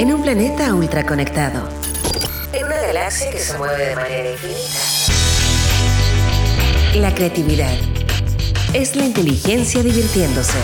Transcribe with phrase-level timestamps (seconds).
[0.00, 1.68] en un planeta ultraconectado.
[2.54, 4.80] En una galaxia que se mueve de manera infinita.
[6.94, 7.74] La creatividad
[8.72, 10.56] es la inteligencia divirtiéndose.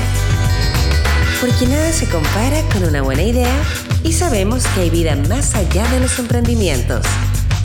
[1.39, 3.55] Porque nada se compara con una buena idea
[4.03, 7.05] y sabemos que hay vida más allá de los emprendimientos.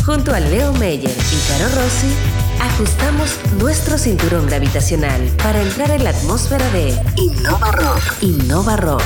[0.05, 2.13] Junto a Leo Meyer y Caro Rossi,
[2.59, 8.01] ajustamos nuestro cinturón gravitacional para entrar en la atmósfera de Innova Rock.
[8.19, 9.03] Innova Rock.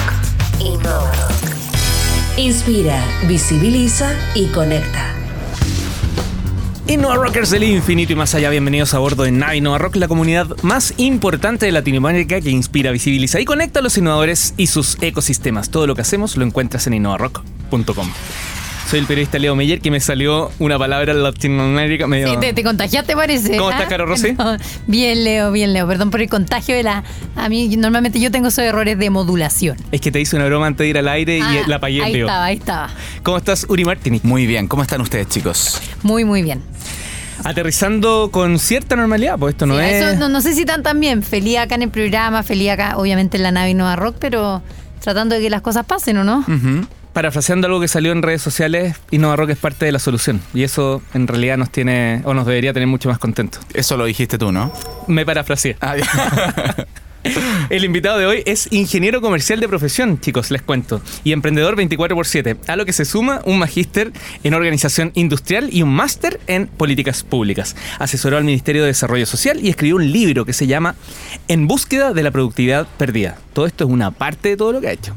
[0.60, 1.35] Innova Rock.
[2.38, 5.16] Inspira, visibiliza y conecta.
[6.86, 10.10] Innova Rockers del infinito y más allá, bienvenidos a bordo de Nave Innova Rock, la
[10.10, 14.98] comunidad más importante de Latinoamérica que inspira, visibiliza y conecta a los innovadores y sus
[15.02, 15.70] ecosistemas.
[15.70, 18.10] Todo lo que hacemos lo encuentras en innovarock.com.
[18.90, 22.30] Soy el periodista Leo Meyer, que me salió una palabra en Latinoamérica medio...
[22.30, 23.58] Sí, te, te contagiaste, parece.
[23.58, 23.74] ¿Cómo ¿ah?
[23.74, 24.34] estás, Caro Rossi?
[24.34, 25.88] No, bien, Leo, bien, Leo.
[25.88, 27.04] Perdón por el contagio de la.
[27.36, 29.76] A mí, normalmente yo tengo esos errores de modulación.
[29.92, 32.04] Es que te hice una broma antes de ir al aire y Ah, la pagué,
[32.04, 32.28] Ahí Leo.
[32.28, 32.90] estaba, ahí estaba.
[33.24, 34.20] ¿Cómo estás, Uri Martini?
[34.22, 35.82] Muy bien, ¿cómo están ustedes, chicos?
[36.04, 36.62] Muy, muy bien.
[37.44, 40.04] Aterrizando con cierta normalidad, pues esto no Sí, es...
[40.04, 41.24] eso no, no sé si tan tan bien.
[41.24, 44.62] Feliz acá en el programa, feliz acá, obviamente en la nave Nova Rock, pero
[45.02, 46.40] tratando de que las cosas pasen, ¿o no?
[46.40, 46.88] Ujú.
[47.16, 50.42] Parafraseando algo que salió en redes sociales, Innova Rock es parte de la solución.
[50.54, 53.62] Y eso en realidad nos tiene, o nos debería tener mucho más contentos.
[53.74, 54.74] Eso lo dijiste tú, ¿no?
[55.08, 55.78] Me parafraseé.
[55.80, 55.96] Ah.
[57.70, 62.58] El invitado de hoy es ingeniero comercial de profesión, chicos, les cuento, y emprendedor 24x7,
[62.68, 64.12] a lo que se suma un magíster
[64.44, 67.78] en organización industrial y un máster en políticas públicas.
[67.98, 70.96] Asesoró al Ministerio de Desarrollo Social y escribió un libro que se llama
[71.48, 73.38] En búsqueda de la productividad perdida.
[73.54, 75.16] Todo esto es una parte de todo lo que ha hecho.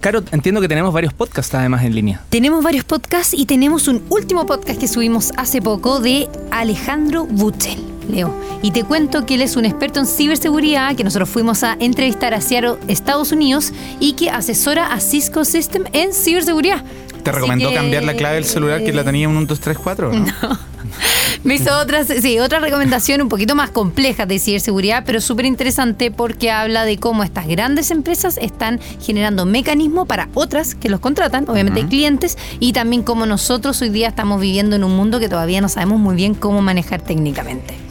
[0.00, 2.22] Caro, entiendo que tenemos varios podcasts además en línea.
[2.30, 7.78] Tenemos varios podcasts y tenemos un último podcast que subimos hace poco de Alejandro Butzel,
[8.08, 8.34] Leo.
[8.62, 12.32] Y te cuento que él es un experto en ciberseguridad, que nosotros fuimos a entrevistar
[12.32, 16.82] a Seattle, Estados Unidos, y que asesora a Cisco System en ciberseguridad.
[17.22, 19.60] ¿Te recomendó que- cambiar la clave del celular que la tenía en un 1, 2,
[19.60, 20.12] 3, 4?
[20.14, 20.24] ¿no?
[21.44, 26.10] Me hizo otra, sí, otra recomendación un poquito más compleja de ciberseguridad, pero súper interesante
[26.10, 31.48] porque habla de cómo estas grandes empresas están generando mecanismos para otras que los contratan,
[31.48, 35.28] obviamente hay clientes, y también cómo nosotros hoy día estamos viviendo en un mundo que
[35.28, 37.89] todavía no sabemos muy bien cómo manejar técnicamente.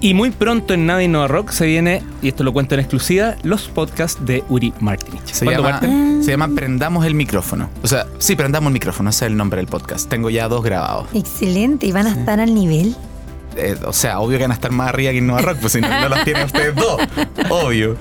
[0.00, 3.34] Y muy pronto en Nave Innova Rock se viene, y esto lo cuento en exclusiva,
[3.42, 5.26] los podcasts de Uri Martinich.
[5.26, 7.68] Se ¿Cuándo llama, se llama Prendamos el micrófono.
[7.82, 10.08] O sea, sí, Prendamos el micrófono, ese es el nombre del podcast.
[10.08, 11.08] Tengo ya dos grabados.
[11.14, 12.94] Excelente, ¿y van a estar al nivel?
[13.56, 15.80] Eh, o sea, obvio que van a estar más arriba que Innova Rock, pues si
[15.80, 17.00] no, no los tienen ustedes dos.
[17.50, 17.96] Obvio.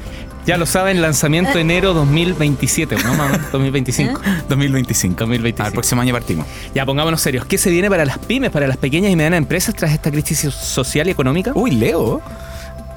[0.48, 3.14] Ya lo saben, lanzamiento enero 2027, ¿no?
[3.16, 3.38] Mamá?
[3.52, 4.20] 2025.
[4.50, 5.16] 2025.
[5.20, 5.64] 2025.
[5.68, 6.48] Al próximo año partimos.
[6.74, 7.46] Ya, pongámonos serios.
[7.46, 10.40] ¿Qué se viene para las pymes, para las pequeñas y medianas empresas tras esta crisis
[10.54, 11.52] social y económica?
[11.54, 12.22] Uy, Leo.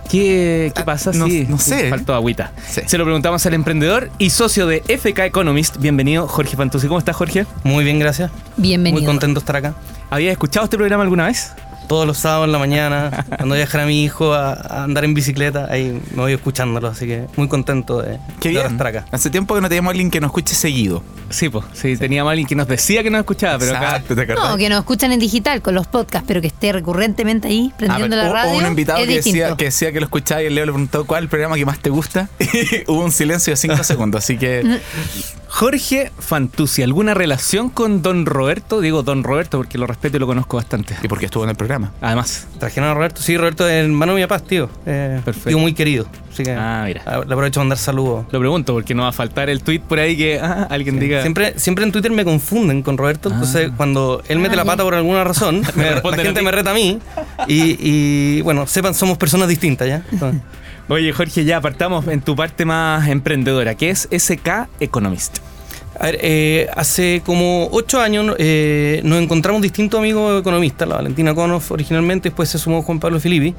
[0.08, 1.12] ¿Qué, qué Ah, pasa?
[1.12, 1.88] no- sí, no sé.
[1.90, 2.52] Faltó agüita.
[2.68, 2.80] Sí.
[2.86, 5.76] Se lo preguntamos al emprendedor y socio de FK Economist.
[5.78, 6.86] Bienvenido, Jorge Fantuzzi.
[6.88, 7.46] ¿Cómo estás, Jorge?
[7.64, 8.30] Muy bien, gracias.
[8.56, 9.00] Bienvenido.
[9.02, 9.74] Muy contento de estar acá.
[10.08, 11.52] ¿Habías escuchado este programa alguna vez?
[11.90, 14.84] Todos los sábados en la mañana, cuando voy a dejar a mi hijo a, a
[14.84, 18.66] andar en bicicleta, ahí me voy escuchándolo, así que muy contento de, Qué de bien.
[18.68, 19.06] estar acá.
[19.10, 21.02] Hace tiempo que no teníamos a alguien que nos escuche seguido.
[21.30, 21.64] Sí, pues.
[21.72, 23.86] Sí, teníamos a alguien que nos decía que nos escuchaba, pero acá.
[23.86, 24.50] Exacto, ¿te acordás?
[24.50, 27.74] No, que nos escuchan en digital con los podcasts, pero que esté recurrentemente ahí Ah,
[27.76, 28.52] prendiendo la radio.
[28.52, 30.72] Hubo un invitado es que decía, que decía que lo escuchaba y el Leo le
[30.72, 32.28] preguntó cuál es el programa que más te gusta.
[32.40, 34.80] Y hubo un silencio de 5 segundos, así que
[35.52, 38.80] Jorge Fantuzzi, ¿alguna relación con Don Roberto?
[38.80, 40.94] Digo Don Roberto porque lo respeto y lo conozco bastante.
[41.02, 41.90] ¿Y por qué estuvo en el programa?
[42.00, 42.46] Además.
[42.60, 44.70] Trajeron a Roberto, sí, Roberto es hermano de mi papá, tío.
[44.86, 45.48] Eh, Perfecto.
[45.50, 46.06] Tío muy querido.
[46.32, 47.02] Así que Ah, mira.
[47.04, 48.26] le aprovecho a mandar saludos.
[48.30, 51.20] Lo pregunto porque no va a faltar el tweet por ahí que ah, alguien diga.
[51.22, 53.34] Siempre, siempre en Twitter me confunden con Roberto, Ah.
[53.34, 54.66] entonces cuando él mete Ah, la ya.
[54.70, 57.00] pata por alguna razón, me- la gente me reta a mí
[57.48, 57.76] y,
[58.38, 60.04] y, bueno, sepan, somos personas distintas ya.
[60.12, 60.40] Entonces,
[60.90, 65.38] Oye, Jorge, ya apartamos en tu parte más emprendedora, que es SK Economist.
[65.96, 71.32] A ver, eh, hace como ocho años eh, nos encontramos distintos amigos economistas, la Valentina
[71.32, 73.54] Konoff originalmente, después se sumó Juan Pablo Filippi,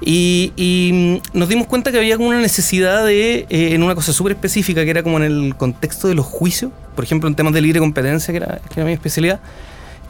[0.00, 3.94] y, y, mm, nos dimos cuenta que había como una necesidad de, eh, en una
[3.94, 7.34] cosa súper específica, que era como en el contexto de los juicios, por ejemplo en
[7.34, 9.38] temas de libre competencia, que era, que era mi especialidad,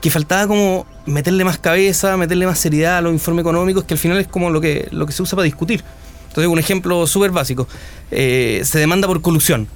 [0.01, 3.99] que faltaba como meterle más cabeza, meterle más seriedad a los informes económicos, que al
[3.99, 5.83] final es como lo que, lo que se usa para discutir.
[6.31, 7.69] Entonces, un ejemplo súper básico,
[8.11, 9.69] eh, se demanda por colusión.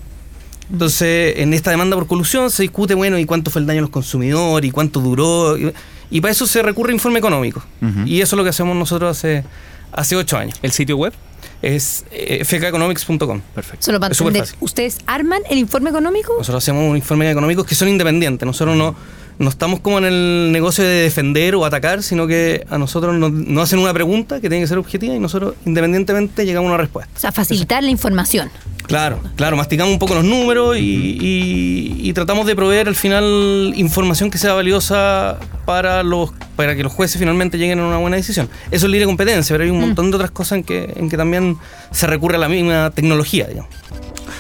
[0.72, 3.82] Entonces, en esta demanda por colusión se discute, bueno, y cuánto fue el daño a
[3.82, 5.72] los consumidores, y cuánto duró, y,
[6.10, 7.62] y para eso se recurre a informe económico.
[8.06, 9.44] Y eso es lo que hacemos nosotros hace,
[9.92, 10.58] hace ocho años.
[10.62, 11.12] ¿El sitio web?
[11.60, 13.40] Es eh, fkeconomics.com.
[13.54, 13.84] Perfecto.
[13.84, 14.48] Solo para Es entender.
[14.60, 16.34] ¿ustedes arman el informe económico?
[16.38, 18.46] Nosotros hacemos un informe económicos que son independientes.
[18.46, 18.94] Nosotros no,
[19.38, 23.32] no estamos como en el negocio de defender o atacar, sino que a nosotros nos,
[23.32, 26.82] nos hacen una pregunta que tiene que ser objetiva y nosotros independientemente llegamos a una
[26.82, 27.12] respuesta.
[27.16, 28.50] O sea, facilitar la información.
[28.86, 30.80] Claro, claro, masticamos un poco los números y,
[31.20, 36.82] y- y tratamos de proveer al final información que sea valiosa para los para que
[36.82, 38.48] los jueces finalmente lleguen a una buena decisión.
[38.70, 41.16] Eso es libre competencia, pero hay un montón de otras cosas en que, en que
[41.16, 41.56] también
[41.90, 43.70] se recurre a la misma tecnología, digamos.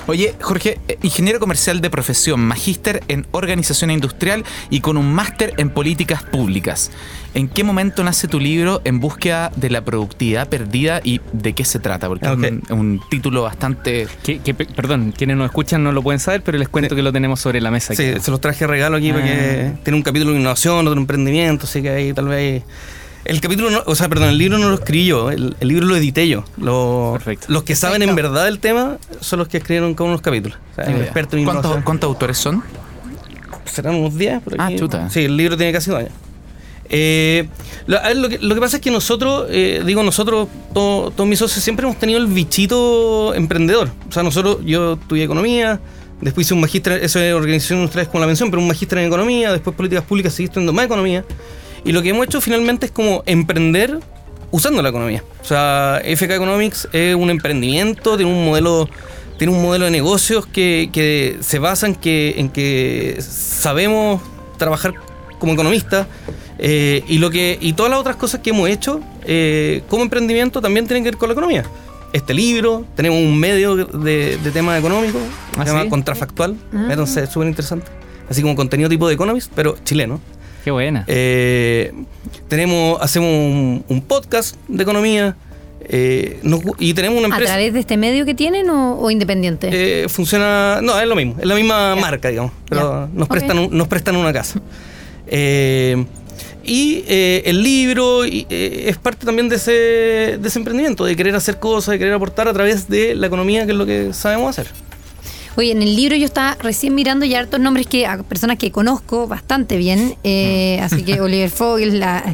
[0.06, 5.54] Oye, Jorge, eh, ingeniero comercial de profesión, magíster en organización industrial y con un máster
[5.56, 6.90] en políticas públicas.
[7.32, 11.64] ¿En qué momento nace tu libro En búsqueda de la productividad perdida y de qué
[11.64, 12.08] se trata?
[12.08, 14.06] Porque es un, un título bastante...
[14.22, 17.02] Que, que, pe- perdón, quienes nos escuchan no lo pueden saber, pero les cuento que
[17.02, 17.94] lo tenemos sobre la mesa.
[17.94, 18.20] Sí, aquí.
[18.20, 19.80] se los traje regalo aquí porque Ah.
[19.82, 22.62] tiene un capítulo de innovación, otro emprendimiento, así que ahí tal vez...
[23.24, 25.86] El capítulo, no- o sea, perdón, el libro no lo escribí yo, el, el libro
[25.86, 26.44] lo edité yo.
[26.58, 27.46] Lo- Perfecto.
[27.48, 30.22] Los que saben en verdad el tema son los que escribieron cada uno de los
[30.22, 30.58] capítulos.
[30.72, 32.62] O sea, Ah, experto en ¿Cuántos, cuántos autores son?
[33.64, 34.76] serán unos 10 por Ah, aquí.
[34.76, 35.08] chuta.
[35.10, 36.12] Sí, el libro tiene casi dos años.
[36.90, 37.48] Eh,
[37.86, 41.10] lo, a ver, lo que, lo que pasa es que nosotros, eh, digo nosotros, todo-
[41.10, 43.90] todos mis socios, siempre hemos tenido el bichito emprendedor.
[44.08, 45.80] O sea, nosotros, yo estudié economía,
[46.20, 49.06] después hice un magíster, eso es organización industrial con la mención, pero un magíster en
[49.06, 51.24] economía, después políticas públicas, seguí estudiando más economía.
[51.84, 53.98] Y lo que hemos hecho finalmente es como emprender
[54.50, 55.22] usando la economía.
[55.42, 58.88] O sea, FK Economics es un emprendimiento, tiene un modelo,
[59.38, 64.22] tiene un modelo de negocios que, que se basa en que, en que sabemos
[64.56, 64.94] trabajar
[65.38, 66.06] como economistas
[66.58, 70.62] eh, y lo que y todas las otras cosas que hemos hecho eh, como emprendimiento
[70.62, 71.64] también tienen que ver con la economía.
[72.12, 75.20] Este libro, tenemos un medio de, de temas económicos,
[75.58, 75.88] ¿Ah, se llama sí?
[75.90, 76.76] Contrafactual, Ah.
[76.88, 77.90] métanse, es súper interesante.
[78.30, 80.20] Así como contenido tipo de Economist, pero chileno.
[80.64, 81.04] Qué buena.
[81.06, 81.92] Eh,
[82.48, 85.36] tenemos, hacemos un, un podcast de economía
[85.86, 87.52] eh, nos y tenemos una ¿A empresa.
[87.52, 89.68] través de este medio que tienen o, o independiente?
[89.70, 93.76] Eh, funciona, no, es lo mismo, es la misma marca, digamos, pero nos, prestan un-
[93.76, 94.60] nos prestan una casa.
[95.26, 96.02] Eh,
[96.64, 99.70] y eh, el libro y, eh, es parte también de ese,
[100.38, 103.66] de ese emprendimiento, de querer hacer cosas, de querer aportar a través de la economía,
[103.66, 104.68] que es lo que sabemos hacer.
[105.56, 108.70] Oye, en el libro yo estaba recién mirando ya hartos nombres que a personas que
[108.72, 110.16] conozco bastante bien.
[110.24, 112.24] eh, así que Oliver Fogel, la,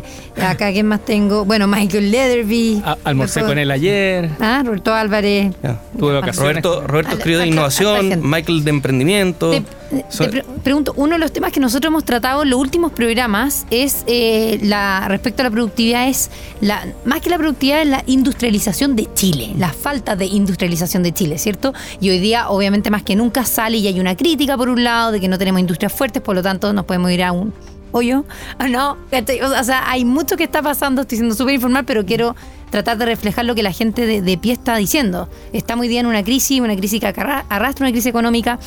[0.40, 2.82] acá quién más tengo, bueno, Michael Leatherby.
[2.84, 4.30] A- almorcé con él ayer.
[4.40, 5.52] Ah, Roberto Álvarez.
[5.62, 5.80] Ya.
[5.98, 6.62] Tuve vacaciones.
[6.62, 8.20] Roberto, Roberto escribió de innovación.
[8.22, 9.50] Michael de emprendimiento.
[9.50, 9.62] Te,
[10.08, 12.92] So- te pre- pregunto, uno de los temas que nosotros hemos tratado en los últimos
[12.92, 16.30] programas es eh, la respecto a la productividad es
[16.60, 21.12] la más que la productividad es la industrialización de Chile, la falta de industrialización de
[21.12, 21.74] Chile, ¿cierto?
[22.00, 25.12] Y hoy día obviamente más que nunca sale y hay una crítica por un lado
[25.12, 27.52] de que no tenemos industrias fuertes, por lo tanto nos podemos ir a un
[27.92, 28.24] hoyo.
[28.58, 29.40] Ah, no, ¿cachai?
[29.40, 32.36] o sea, hay mucho que está pasando, estoy siendo súper informal, pero quiero
[32.70, 35.28] tratar de reflejar lo que la gente de, pie está diciendo.
[35.52, 38.58] Estamos hoy día en una crisis, una crisis que arra- arrastra una crisis económica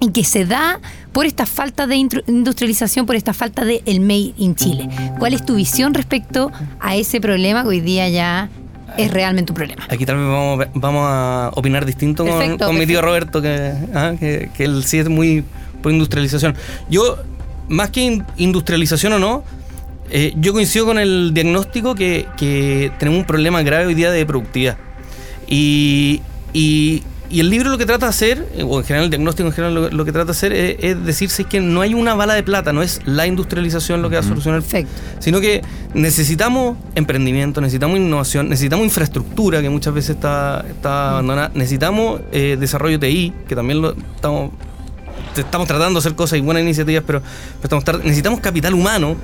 [0.00, 0.80] y que se da
[1.12, 1.96] por esta falta de
[2.26, 4.88] industrialización, por esta falta de el made in Chile.
[5.18, 6.50] ¿Cuál es tu visión respecto
[6.80, 8.50] a ese problema que hoy día ya
[8.96, 9.84] es realmente un problema?
[9.88, 13.00] Aquí tal vez vamos, a- vamos a opinar distinto con, Perfecto, con mi tío.
[13.02, 15.44] Roberto, que, ah, que, que él sí es muy
[15.82, 16.54] por industrialización.
[16.88, 17.16] Yo,
[17.68, 19.44] más que in- industrialización o no,
[20.10, 24.24] eh, yo coincido con el diagnóstico que, que tenemos un problema grave hoy día de
[24.26, 24.76] productividad.
[25.48, 29.10] Y, y- y el libro lo que trata de hacer, eh, o en general el
[29.10, 31.94] diagnóstico en general lo, lo que trata de hacer es, es decirse que no hay
[31.94, 34.92] una bala de plata, no es la industrialización lo que va a solucionar el Perfecto.
[35.20, 35.62] sino que
[35.94, 43.00] necesitamos emprendimiento, necesitamos innovación, necesitamos infraestructura que muchas veces está, está abandonada, necesitamos eh, desarrollo
[43.00, 44.50] TI, que también lo estamos,
[45.36, 47.22] estamos tratando de hacer cosas y buenas iniciativas, pero,
[47.60, 49.16] pero estamos necesitamos capital humano.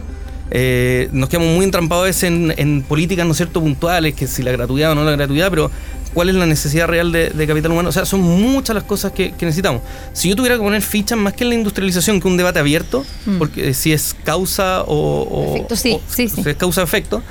[0.50, 4.50] Eh, nos quedamos muy entrampados en, en políticas, ¿no es cierto?, puntuales, que si la
[4.52, 5.70] gratuidad o no la gratuidad, pero
[6.12, 7.88] cuál es la necesidad real de, de capital humano.
[7.88, 9.82] O sea, son muchas las cosas que, que necesitamos.
[10.12, 13.04] Si yo tuviera que poner fichas más que en la industrialización, que un debate abierto,
[13.26, 13.38] Mm.
[13.38, 16.42] porque eh, si es causa o, o- Efecto, sí, o- sí, sí.
[16.42, 17.22] si es causa-efecto,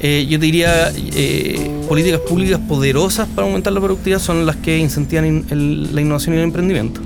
[0.00, 5.24] eh, yo diría eh, políticas públicas poderosas para aumentar la productividad son las que incentivan
[5.26, 7.00] in- el- la innovación y el emprendimiento.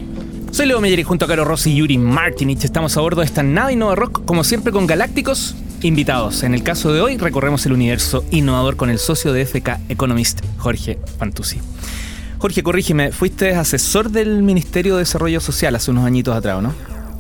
[0.53, 3.27] Soy Leo Meyer y junto a Caro Rossi y Yuri Martinich estamos a bordo de
[3.27, 6.43] esta nave Innova Rock, como siempre con galácticos invitados.
[6.43, 10.41] En el caso de hoy recorremos el universo innovador con el socio de FK Economist,
[10.59, 11.59] Jorge Fantuzzi.
[12.39, 16.75] Jorge, corrígeme, fuiste asesor del Ministerio de Desarrollo Social hace unos añitos atrás, ¿no?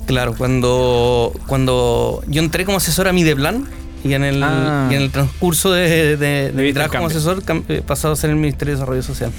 [0.07, 3.67] Claro, cuando, cuando yo entré como asesor a Mideplan
[4.05, 4.89] y en el, Ah.
[4.91, 8.31] y en el transcurso de, de- de mi trabajo como asesor he pasado a ser
[8.31, 9.31] el Ministerio de Desarrollo Social.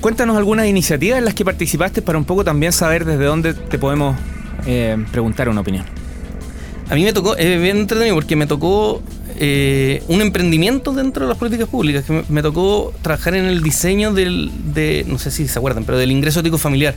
[0.00, 3.78] Cuéntanos algunas iniciativas en las que participaste para un poco también saber desde dónde te
[3.78, 4.16] podemos
[4.64, 5.84] eh, preguntar una opinión.
[6.88, 9.02] A mí me tocó, es bien entretenido porque me tocó
[9.36, 14.12] eh, un emprendimiento dentro de las políticas públicas, que me, tocó trabajar en el diseño
[14.12, 16.94] del, de, no sé si se acuerdan, pero del ingreso ético familiar.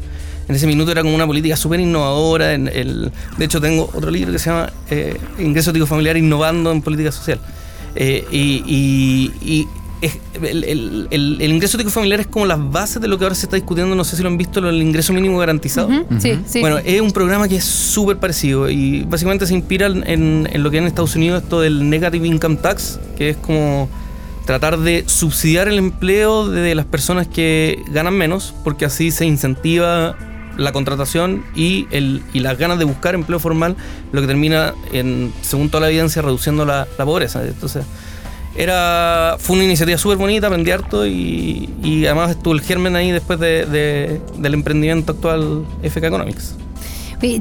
[0.47, 2.49] En ese minuto era como una política súper innovadora.
[2.49, 7.11] De hecho, tengo otro libro que se llama eh, Ingreso ético familiar innovando en política
[7.11, 7.39] social.
[7.95, 9.65] Eh, y
[10.01, 13.25] es- el, el- el- el ingreso único familiar es como las bases de lo que
[13.25, 15.89] ahora se está discutiendo, no sé si lo han visto, del ingreso mínimo garantizado.
[16.19, 16.59] Sí, sí.
[16.59, 20.71] Bueno, es un programa que es súper parecido y básicamente se inspira en, en lo
[20.71, 23.89] que hay en Estados Unidos esto del negative income tax, que es como
[24.45, 30.15] tratar de subsidiar el empleo de las personas que ganan menos, porque así se incentiva
[30.57, 33.75] la contratación y, el, y las ganas de buscar empleo formal,
[34.11, 37.41] lo que termina, en, según toda la evidencia, reduciendo la, la pobreza.
[37.45, 37.85] Entonces,
[38.55, 43.11] era, fue una iniciativa súper bonita, aprendí harto y, y además estuvo el germen ahí
[43.11, 46.55] después de- de- del emprendimiento actual FK Economics.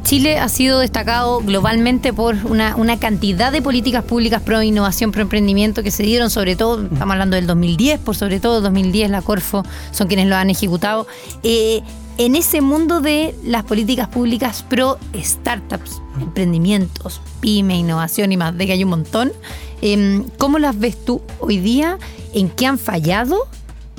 [0.02, 5.22] Chile ha sido destacado globalmente por una, una cantidad de políticas públicas pro innovación, pro
[5.22, 9.22] emprendimiento que se dieron, sobre todo, estamos hablando del 2010, por sobre todo 2010, la
[9.22, 11.06] Corfo son quienes lo han ejecutado.
[11.42, 11.80] Eh,
[12.18, 18.66] en ese mundo de las políticas públicas pro startups, emprendimientos, pyme, innovación y más, de
[18.66, 19.32] que hay un montón,
[19.82, 21.98] em, ¿cómo las ves tú hoy día?
[22.34, 23.48] ¿En qué han fallado?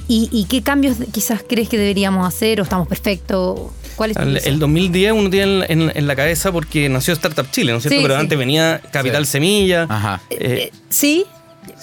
[0.08, 2.60] ¿Y, y qué cambios quizás crees que deberíamos hacer?
[2.60, 3.60] ¿O estamos perfectos?
[3.96, 7.14] ¿Cuál es tu El, el 2010 uno tiene en, en- en la cabeza porque nació
[7.14, 7.98] Startup Chile, ¿no es cierto?
[7.98, 8.20] Sí, Pero sí.
[8.22, 9.32] antes venía Capital Sí.
[9.34, 9.84] Semilla.
[9.90, 10.22] Ajá.
[10.30, 11.26] eh, Eh, sí.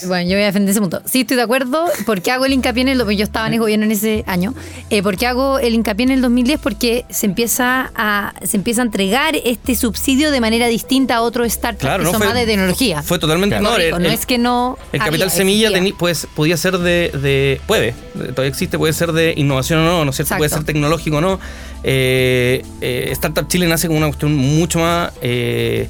[0.07, 1.01] Bueno, yo voy a defender ese punto.
[1.05, 1.87] Sí, estoy de acuerdo.
[2.07, 2.99] ¿Por qué hago el hincapié en el...
[3.17, 4.55] Yo estaba en el gobierno en ese año.
[4.91, 6.61] Eh, ¿Por qué hago el hincapié en el 2010?
[6.61, 11.53] Porque se empieza a, se empieza a entregar este subsidio de manera distinta a otros
[11.53, 13.03] startups Claro, que no son fue- más de tecnología.
[13.03, 16.27] Fue totalmente No, no, el- no es que no El había, capital semilla teni- pues,
[16.35, 20.17] podía ser de, de- Puede, todavía existe, puede ser de innovación o no, ¿no es
[20.17, 20.37] cierto?
[20.37, 21.39] Puede ser tecnológico o no.
[21.85, 25.89] Eh, eh, Startup Chile nace como una cuestión mucho más eh,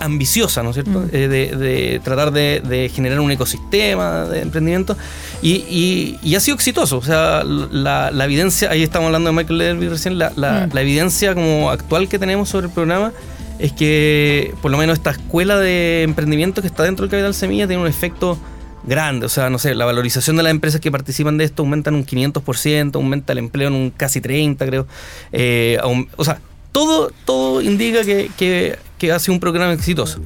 [0.00, 1.00] ambiciosa, ¿no es cierto?
[1.00, 1.08] Mm.
[1.12, 4.96] Eh, de, de tratar de, de generar un ecosistema de emprendimiento.
[5.42, 6.98] Y, y- y ha sido exitoso.
[6.98, 10.74] O sea, la, la evidencia, ahí estamos hablando de Michael Levy recién, la, la- Mm.
[10.74, 13.12] la evidencia como actual que tenemos sobre el programa
[13.58, 17.66] es que por lo menos esta escuela de emprendimiento que está dentro del Capital Semilla
[17.66, 18.38] tiene un efecto
[18.84, 19.26] grande.
[19.26, 21.96] O sea, no sé, la valorización de las empresas que participan de esto aumenta en
[21.96, 24.86] un 500%, aumenta el empleo en un casi 30%, creo.
[25.32, 25.78] Eh,
[26.16, 26.40] o sea,
[26.70, 30.20] todo, todo indica que, que, que ha sido un programa exitoso.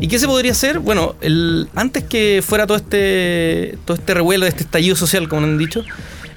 [0.00, 0.80] ¿Y qué se podría hacer?
[0.80, 5.58] Bueno, el, antes que fuera todo este, todo este revuelo, este estallido social, como han
[5.58, 5.84] dicho,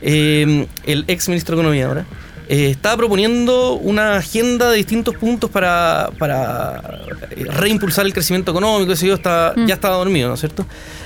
[0.01, 2.05] eh, el ex ministro de Economía ahora,
[2.53, 6.81] eh, estaba proponiendo una agenda de distintos puntos para, para
[7.29, 9.67] eh, reimpulsar el crecimiento económico, ese yo está, Mm.
[9.67, 10.65] ya estaba dormido, ¿no es cierto?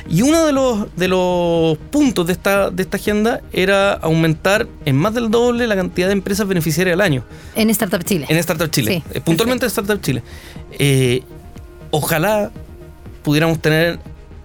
[0.09, 4.95] Y uno de los, de los puntos de esta, de esta agenda era aumentar en
[4.95, 7.23] más del doble la cantidad de empresas beneficiarias al año
[7.55, 8.25] En Startup Chile.
[8.27, 9.03] en Startup Chile.
[9.05, 10.23] Sí, Eh, puntualmente en Startup Chile.
[10.79, 11.21] Eh,
[11.91, 12.49] ojalá
[13.23, 13.99] pudiéramos tener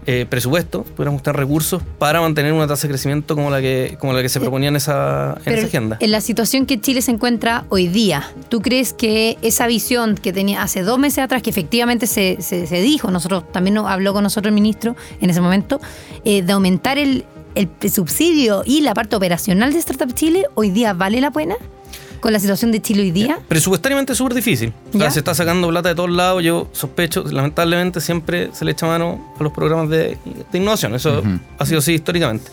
[0.07, 4.13] eh, presupuesto, pudiéramos tener recursos para mantener una tasa de crecimiento como la que, como
[4.13, 5.97] la que se proponía en esa, en Pero esa agenda.
[6.01, 10.33] en la situación que Chile se encuentra hoy día, ¿tú crees que esa visión que
[10.33, 14.13] tenía hace dos meses atrás, que efectivamente se, se- se dijo, nosotros también nos habló
[14.15, 15.81] con nosotros el ministro en ese momento,
[16.25, 20.93] eh, de aumentar el, el subsidio y la parte operacional de Startup Chile, hoy día
[20.95, 21.57] vale la pena?
[22.21, 23.39] Con la situación de Chile hoy día.
[23.49, 24.73] Presupuestariamente es súper difícil.
[24.91, 25.11] O sea, ¿Ya?
[25.11, 26.43] se está sacando plata de todos lados.
[26.43, 30.19] Yo sospecho, lamentablemente, siempre se le echa mano a los programas de,
[30.53, 30.95] de innovación.
[30.95, 31.39] Eso Ujú.
[31.59, 32.51] ha sido así históricamente.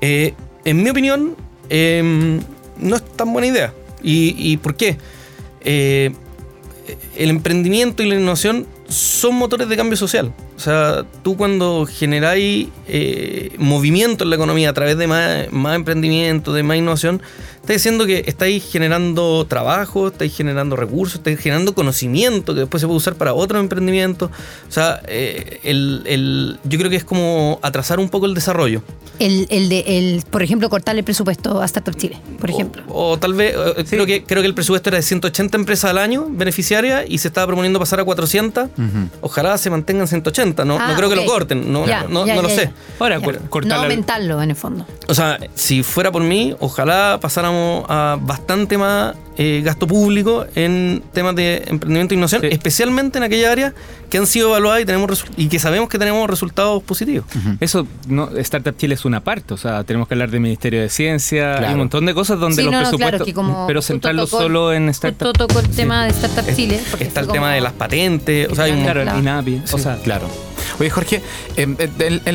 [0.00, 1.36] Eh, en mi opinión,
[1.70, 2.40] eh,
[2.78, 3.72] no es tan buena idea.
[4.02, 4.98] ¿Y, y por qué?
[5.60, 6.12] Eh,
[7.16, 10.32] el emprendimiento y la innovación son motores de cambio social.
[10.58, 15.76] O sea, tú cuando generáis eh, movimiento en la economía a través de más, más
[15.76, 17.22] emprendimiento, de más innovación,
[17.60, 22.88] estáis diciendo que estáis generando trabajo, estáis generando recursos, estáis generando conocimiento que después se
[22.88, 24.30] puede usar para otros emprendimientos.
[24.68, 28.82] O sea, eh, el- el- yo creo que es como atrasar un poco el desarrollo.
[29.20, 32.82] El, el de, el, por ejemplo, cortarle el presupuesto a Startup Chile, por ejemplo.
[32.88, 35.98] O, tal vez, eh, creo, que, creo que el presupuesto era de 180 empresas al
[35.98, 38.70] año beneficiarias y se estaba proponiendo pasar a 400.
[39.20, 40.47] Ojalá se mantengan 180.
[40.64, 42.70] No, Ah, no creo que lo corten, no, Ya, no, ya, no lo ya, sé.
[42.98, 44.86] Ahora, cortar no aumentarlo, en el fondo.
[45.08, 51.02] O sea, si fuera por mí, ojalá pasáramos a bastante más eh, gasto público en
[51.12, 52.48] temas de emprendimiento e innovación, Sí.
[52.50, 53.72] especialmente en aquellas áreas
[54.10, 57.24] que han sido evaluadas y, tenemos y que sabemos que tenemos resultados positivos.
[57.60, 60.88] Eso, no, Startup Chile es una parte, o sea, tenemos que hablar del Ministerio de
[60.88, 64.26] Ciencia, hay un montón de cosas donde Sí, los no, no, presupuestos, claro, pero centrarlo
[64.26, 66.80] tocó- solo en Startup tocó el tema de Startup Chile.
[66.90, 69.02] porque Está el tema como- de las patentes, o sea, hay un Claro.
[69.02, 70.28] Claro, INAPI, o sea, Claro.
[70.78, 71.22] Oye, Jorge,
[71.56, 71.76] en,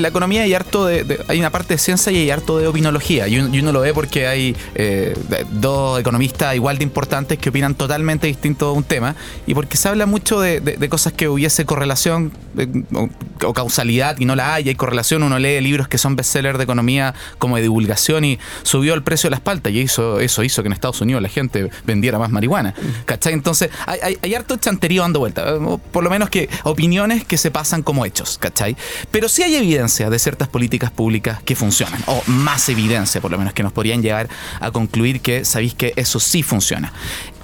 [0.01, 3.27] la economía hay harto de, hay una parte de ciencia y hay harto de opinología.
[3.27, 5.13] Y uno, y uno lo ve porque hay eh,
[5.51, 9.15] dos economistas igual de importantes que opinan totalmente distinto de un tema.
[9.47, 14.35] Y porque se habla mucho de, cosas que hubiese correlación eh, o, causalidad y no
[14.35, 14.69] la hay.
[14.69, 15.23] Hay correlación.
[15.23, 19.29] Uno lee libros que son bestsellers de economía como de divulgación y subió el precio
[19.29, 19.73] de las paltas.
[19.73, 22.73] Y eso, eso hizo que en Estados Unidos la gente vendiera más marihuana.
[23.05, 23.33] ¿Cachai?
[23.33, 25.57] Entonces hay, hay, hay harto chanterío dando vuelta.
[25.91, 28.12] Por lo menos que opiniones que se pasan como hechos.
[28.39, 28.75] ¿Cachai?
[29.12, 33.38] Pero sí hay evidencia de ciertas políticas públicas que funcionan, o más evidencia por lo
[33.38, 34.29] menos, que nos podrían llevar
[34.60, 36.93] a concluir que sabéis que eso sí funciona.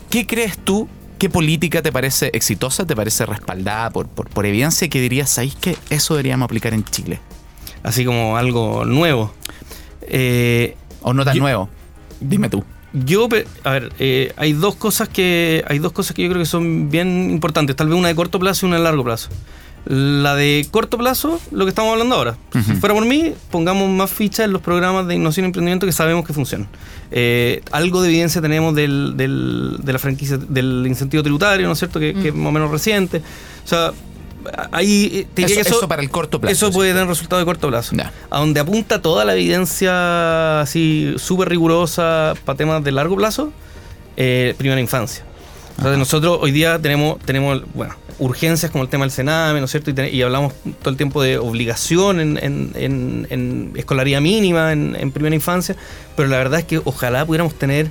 [0.10, 0.88] ¿Qué crees tú?
[1.18, 5.56] ¿Qué política te parece exitosa, te parece respaldada por, por, por evidencia que dirías, sabéis
[5.56, 7.20] que eso deberíamos aplicar en Chile?
[7.84, 9.34] Así como algo nuevo.
[10.02, 11.70] Eh, O no tan Yo- nuevo.
[12.20, 12.64] Dime tú.
[12.92, 13.30] Yo,
[13.64, 16.90] a ver, eh, hay dos cosas que hay dos cosas que yo creo que son
[16.90, 17.76] bien importantes.
[17.76, 19.30] Tal vez una de corto plazo y una de largo plazo.
[19.92, 22.38] La de corto plazo, lo que estamos hablando ahora.
[22.64, 25.92] Si fuera por mí, pongamos más fichas en los programas de innovación y emprendimiento que
[25.92, 26.68] sabemos que funcionan.
[27.10, 31.80] Eh, algo de evidencia tenemos del, del- de la franquicia, del incentivo tributario, ¿no es
[31.80, 32.00] cierto?
[32.00, 33.24] Que, que es más o menos reciente.
[33.66, 33.92] O sea,
[34.72, 36.54] ahí eh, te Eso, eso para el corto plazo.
[36.68, 37.96] eso puede tener resultados de corto plazo.
[38.30, 43.52] A donde apunta toda la evidencia así súper rigurosa para temas de largo plazo,
[44.18, 45.24] eh, primera infancia.
[45.80, 49.72] Entonces nosotros hoy día tenemos, tenemos bueno, urgencias como el tema del Sename, ¿no es
[49.72, 49.92] cierto?
[49.92, 55.34] Y, hablamos todo el tiempo de obligación en, en- en- en escolaría mínima, en, primera
[55.34, 55.78] infancia,
[56.18, 57.90] pero la verdad es que ojalá pudiéramos tener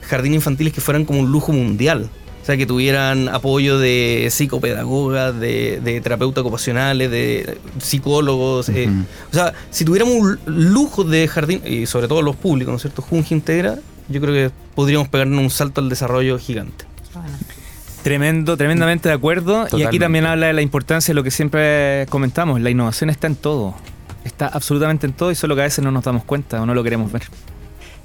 [0.00, 2.08] jardines infantiles que fueran como un lujo mundial.
[2.42, 8.68] O sea, que tuvieran apoyo de psicopedagogas, de, de terapeutas ocupacionales, de psicólogos.
[8.70, 8.88] eh,
[9.30, 12.82] o sea, si tuviéramos un lujo de jardín, y sobre todo los públicos, ¿no es
[12.82, 13.02] cierto?
[13.02, 13.76] Junji Integra,
[14.08, 16.84] yo creo que podríamos pegarnos un salto al desarrollo gigante.
[18.06, 19.66] Tremendo, tremendamente de acuerdo.
[19.76, 22.60] Y aquí también habla de la importancia de lo que siempre comentamos.
[22.60, 23.74] La innovación está en todo.
[24.22, 26.72] Está absolutamente en todo y solo que a veces no nos damos cuenta o no
[26.72, 27.24] lo queremos ver.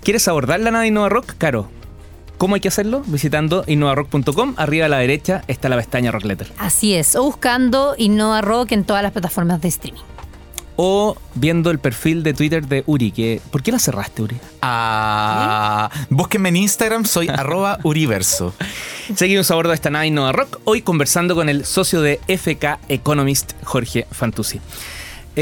[0.01, 1.35] ¿Quieres abordar la nada Innova Rock?
[1.37, 1.69] Caro.
[2.39, 3.03] ¿Cómo hay que hacerlo?
[3.05, 4.55] Visitando innovarock.com.
[4.57, 6.51] Arriba a la derecha está la pestaña Rock Letter.
[6.57, 10.01] Así es, o buscando Innova Rock en todas las plataformas de streaming.
[10.83, 13.11] O viendo el perfil de Twitter de Uri.
[13.11, 14.37] Que, ¿Por qué la cerraste, Uri?
[14.63, 18.55] Ah, búsquenme en Instagram, soy arroba Uriverso.
[19.15, 22.79] Seguimos a bordo de esta nave Innova Rock, hoy conversando con el socio de FK
[22.89, 24.59] Economist, Jorge Fantuzzi.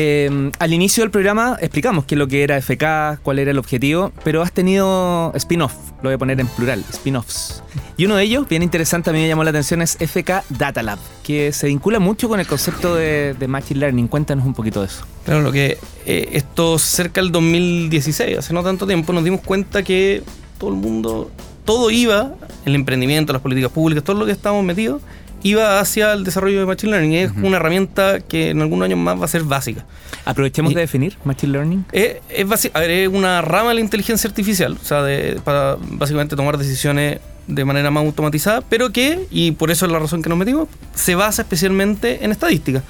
[0.02, 3.58] Eh, al inicio del programa explicamos qué es lo que era FK, cuál era el
[3.58, 7.62] objetivo, pero has tenido spin-off, lo voy a poner en plural, spin-offs.
[7.98, 10.84] Y uno de ellos, bien interesante, a mí me llamó la atención, es FK Data
[10.84, 14.08] Lab, que se vincula mucho con el concepto de, de Machine Learning.
[14.08, 15.04] Cuéntanos un poquito de eso.
[15.26, 19.84] Claro, lo que eh, esto cerca del 2016, hace no tanto tiempo, nos dimos cuenta
[19.84, 20.24] que
[20.58, 21.30] todo el mundo,
[21.66, 25.02] todo iba, el emprendimiento, las políticas públicas, todo lo que estábamos metidos,
[25.44, 27.14] iba hacia el desarrollo de Machine Learning.
[27.14, 29.86] Es una herramienta que en algunos años más va a ser básica.
[30.26, 31.86] Aprovechemos Y- de definir Machine Learning.
[31.92, 35.40] Es, es, basi- a ver, es una rama de la inteligencia artificial, o sea, de-
[35.44, 39.98] para básicamente tomar decisiones de manera más automatizada, pero que, y por eso es la
[40.00, 42.84] razón que nos metimos, se basa especialmente en estadística.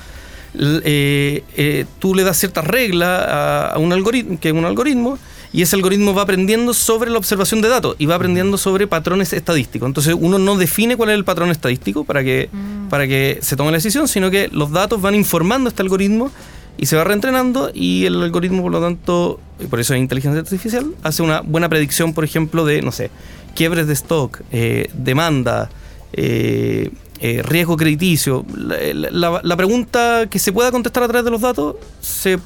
[0.58, 5.18] Eh, eh, tú le das ciertas reglas a, a un algoritmo, que es un algoritmo,
[5.52, 9.34] y ese algoritmo va aprendiendo sobre la observación de datos y va aprendiendo sobre patrones
[9.34, 9.88] estadísticos.
[9.88, 12.50] Entonces uno no define cuál es el patrón estadístico para que,
[12.90, 16.32] para que se tome la decisión, sino que los datos van informando a este algoritmo
[16.78, 20.40] y se va reentrenando y el algoritmo, por lo tanto, y por eso es inteligencia
[20.40, 23.10] artificial, hace una buena predicción, por ejemplo, de, no sé,
[23.56, 25.70] quiebres de stock, eh, demanda,
[26.14, 28.46] eh, eh, riesgo crediticio.
[28.56, 28.78] La,
[29.12, 32.40] la- la pregunta que se pueda contestar a través de los datos, se,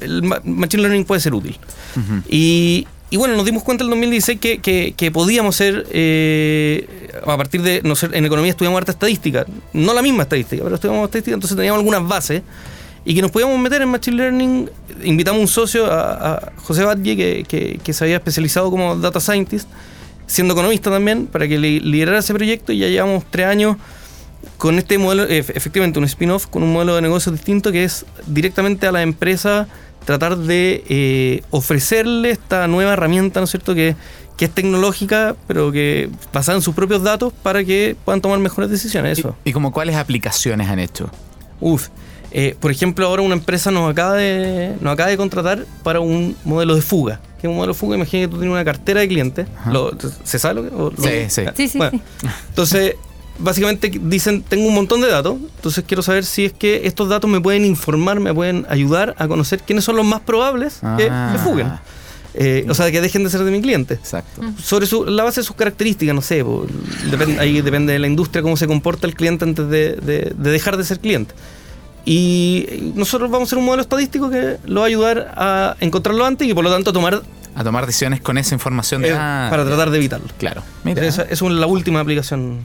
[0.00, 1.56] el Machine Learning puede ser útil.
[2.28, 7.10] Y, y bueno, nos dimos cuenta en el 2016 que, que, que podíamos ser, eh,
[7.26, 10.74] a partir de, no sé, en economía estudiamos harta estadística, no la misma estadística, pero
[10.74, 12.42] estudiamos estadística, entonces teníamos algunas bases
[13.04, 14.70] y que nos podíamos meter en Machine Learning.
[15.04, 18.96] Invitamos a un socio, a, a José Batlle, que, que, que se había especializado como
[18.96, 19.68] Data Scientist,
[20.26, 23.76] siendo economista también, para que li- liderara ese proyecto y ya llevamos tres años
[24.58, 28.04] con este modelo, eh, efectivamente un spin-off, con un modelo de negocio distinto que es
[28.26, 29.68] directamente a la empresa
[30.08, 33.94] tratar de eh, ofrecerle esta nueva herramienta, ¿no es cierto?, que,
[34.38, 38.70] que es tecnológica, pero que basada en sus propios datos para que puedan tomar mejores
[38.70, 39.18] decisiones.
[39.18, 39.36] Eso.
[39.44, 41.10] ¿Y, y como cuáles aplicaciones han hecho?
[41.60, 41.88] Uf.
[42.30, 46.34] Eh, por ejemplo, ahora una empresa nos acaba de nos acaba de contratar para un
[46.44, 47.20] modelo de fuga.
[47.38, 49.46] Que es un modelo de fuga, imagina que tú tienes una cartera de clientes.
[49.70, 49.92] Lo-
[50.24, 50.70] ¿Se sabe lo que?
[50.70, 51.42] lo- Sí, sí.
[51.54, 52.26] Sí, sí, Bueno, sí.
[52.48, 52.94] Entonces,
[53.38, 57.30] básicamente dicen, tengo un montón de datos, entonces quiero saber si es que estos datos
[57.30, 61.30] me pueden informar, me pueden ayudar a conocer quiénes son los más probables que Ah.
[61.36, 61.68] se fuguen.
[62.34, 63.94] Eh, o sea, que dejen de ser de mi cliente.
[63.94, 64.42] Exacto.
[64.62, 66.66] Sobre su, la base de sus características, no sé, po,
[67.40, 70.76] ahí depende de la industria, cómo se comporta el cliente antes de, de- de dejar
[70.76, 71.34] de ser cliente.
[72.04, 76.24] Y nosotros vamos a hacer un modelo estadístico que lo va a ayudar a encontrarlo
[76.24, 77.22] antes y por lo tanto a tomar
[77.54, 79.08] A tomar decisiones con esa información de...
[79.08, 80.26] eh, Ah, para tratar de evitarlo.
[80.38, 80.62] Claro.
[80.84, 81.04] Mira.
[81.04, 82.60] Esa esa es la última aplicación.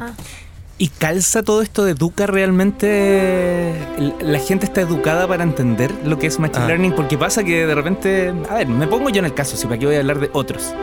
[0.78, 1.88] ¿Y calza todo esto?
[1.88, 3.74] ¿Educa realmente?
[4.22, 6.68] ¿La gente está educada para entender lo que es Machine Ah.
[6.68, 6.94] Learning?
[6.94, 9.78] Porque pasa que de repente, a ver, me pongo yo en el caso, si para
[9.80, 10.74] qué voy a hablar de otros.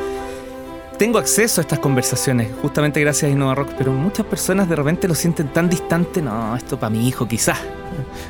[0.96, 5.08] Tengo acceso a estas conversaciones, justamente gracias a Innova Rock, pero muchas personas de repente
[5.08, 6.20] lo sienten tan distante.
[6.22, 7.58] No, esto para mi hijo quizás.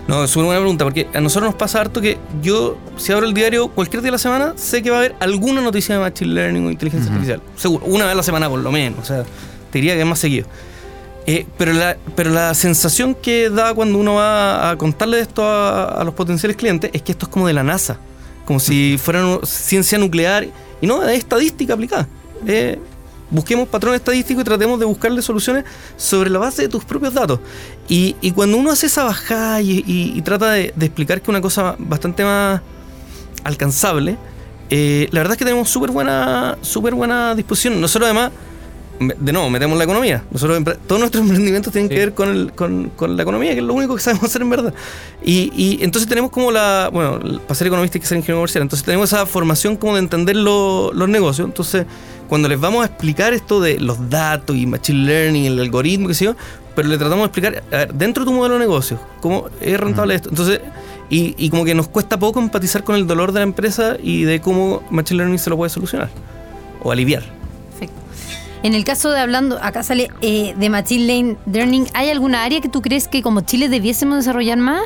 [0.08, 3.26] No, es una buena pregunta, porque a nosotros nos pasa harto que yo, si abro
[3.26, 6.00] el diario cualquier día de la semana, sé que va a haber alguna noticia de
[6.00, 7.42] Machine Learning o inteligencia artificial.
[7.56, 9.00] Seguro, una vez a la semana por lo menos.
[9.00, 9.24] O sea,
[9.70, 10.46] te diría que es más seguido.
[11.26, 15.85] Eh, pero, la, pero la sensación que da cuando uno va a contarle esto a,
[16.00, 17.98] a los potenciales clientes es que esto es como de la NASA.
[18.46, 20.48] Como si fuera ciencia nuclear.
[20.80, 22.09] Y no, es estadística aplicada.
[22.46, 22.78] Eh,
[23.30, 25.64] busquemos patrones estadísticos y tratemos de buscarle soluciones
[25.96, 27.38] sobre la base de tus propios datos.
[27.88, 31.30] Y, y cuando uno hace esa bajada y, y- y trata de, de explicar que
[31.30, 32.61] una cosa bastante más
[33.44, 34.16] alcanzable,
[34.70, 37.80] eh, la verdad es que tenemos súper buena, súper buena disposición.
[37.80, 38.33] Nosotros además,
[39.00, 40.22] de nuevo, metemos la economía.
[40.30, 43.64] Nosotros, todos nuestros emprendimientos tienen que ver con, el- con- con la economía, que es
[43.64, 44.74] lo único que sabemos hacer en verdad.
[45.24, 48.62] Y, y entonces tenemos como la, bueno, para ser economista hay que ser ingeniero comercial,
[48.62, 51.48] entonces tenemos esa formación como de entender lo- los negocios.
[51.48, 51.86] Entonces,
[52.28, 56.14] cuando les vamos a explicar esto de los datos y machine learning, el algoritmo, qué
[56.14, 56.36] sé yo,
[56.76, 59.80] pero le tratamos de explicar, a ver, dentro de tu modelo de negocio, cómo es
[59.80, 60.28] rentable esto.
[60.28, 60.60] Entonces,
[61.08, 64.22] y, y como que nos cuesta poco empatizar con el dolor de la empresa y
[64.22, 66.08] de cómo machine learning se lo puede solucionar
[66.82, 67.39] o aliviar.
[68.62, 72.60] En el caso de hablando, acá sale eh, de Machine Lane Learning, ¿hay alguna área
[72.60, 74.82] que tú crees que como Chile debiésemos desarrollar más?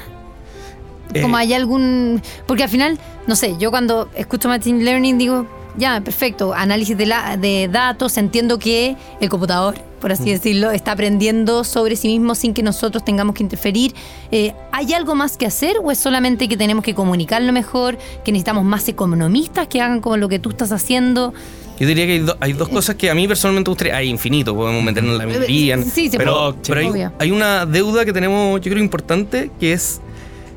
[1.21, 2.23] Como Eh, hay algún...
[2.47, 7.07] Porque al final, no sé, yo cuando escucho Machine Learning digo, ya, perfecto, análisis de,
[7.07, 12.37] la, de datos, entiendo que el computador, por así decirlo, está aprendiendo sobre sí mismo
[12.37, 13.93] sin que nosotros tengamos que interferir.
[14.31, 18.31] Eh, ¿Hay algo más que hacer o es solamente que tenemos que comunicarlo mejor, que
[18.31, 21.35] necesitamos más economistas que hagan como lo que tú estás haciendo?
[21.79, 23.97] Yo diría que hay, do- hay dos cosas que a mí personalmente me gustaría.
[23.97, 25.83] Hay infinito, podemos meternos en la minería.
[25.83, 29.73] Sí, se pero, puede, pero hay, hay una deuda que tenemos, yo creo, importante, que
[29.73, 30.01] es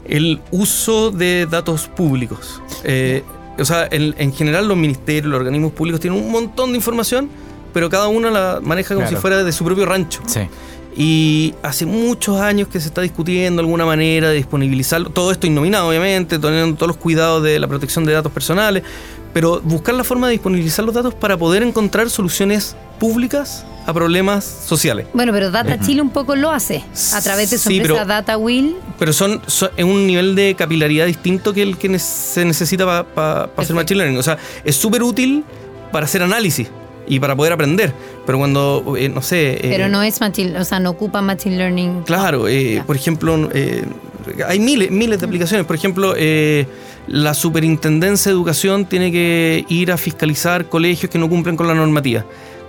[0.05, 2.61] el uso de datos públicos.
[2.83, 3.23] Eh,
[3.59, 7.29] o sea, en, en general los ministerios, los organismos públicos tienen un montón de información,
[7.73, 9.17] pero cada uno la maneja como Claro.
[9.17, 10.21] si fuera de su propio rancho.
[10.27, 10.41] Sí.
[10.99, 15.11] Y hace muchos años que se está discutiendo alguna manera de disponibilizarlo.
[15.11, 18.81] Todo esto innominado, obviamente, teniendo todos los cuidados de la protección de datos personales.
[19.31, 24.43] Pero buscar la forma de disponibilizar los datos para poder encontrar soluciones públicas a problemas
[24.43, 25.05] sociales.
[25.13, 26.83] Bueno, pero Data Chile un poco lo hace
[27.13, 28.75] a través de su Sí, empresa pero- Data Will.
[28.97, 33.05] Pero son, son- es un nivel de capilaridad distinto que el que ne- se necesita
[33.13, 34.17] para hacer machine learning.
[34.17, 35.43] O sea, es súper útil
[35.91, 36.67] para hacer análisis
[37.07, 37.93] y para poder aprender.
[38.25, 39.53] Pero cuando, eh, no sé...
[39.53, 42.03] eh, Pero no es machine, o sea, no ocupa machine learning.
[42.03, 43.85] Claro, eh, por ejemplo, eh,
[44.45, 45.65] hay miles, miles de aplicaciones.
[45.65, 46.65] Por ejemplo, eh,
[47.07, 51.73] la Superintendencia de Educación tiene que ir a fiscalizar colegios que no cumplen con la
[51.73, 52.25] normativa.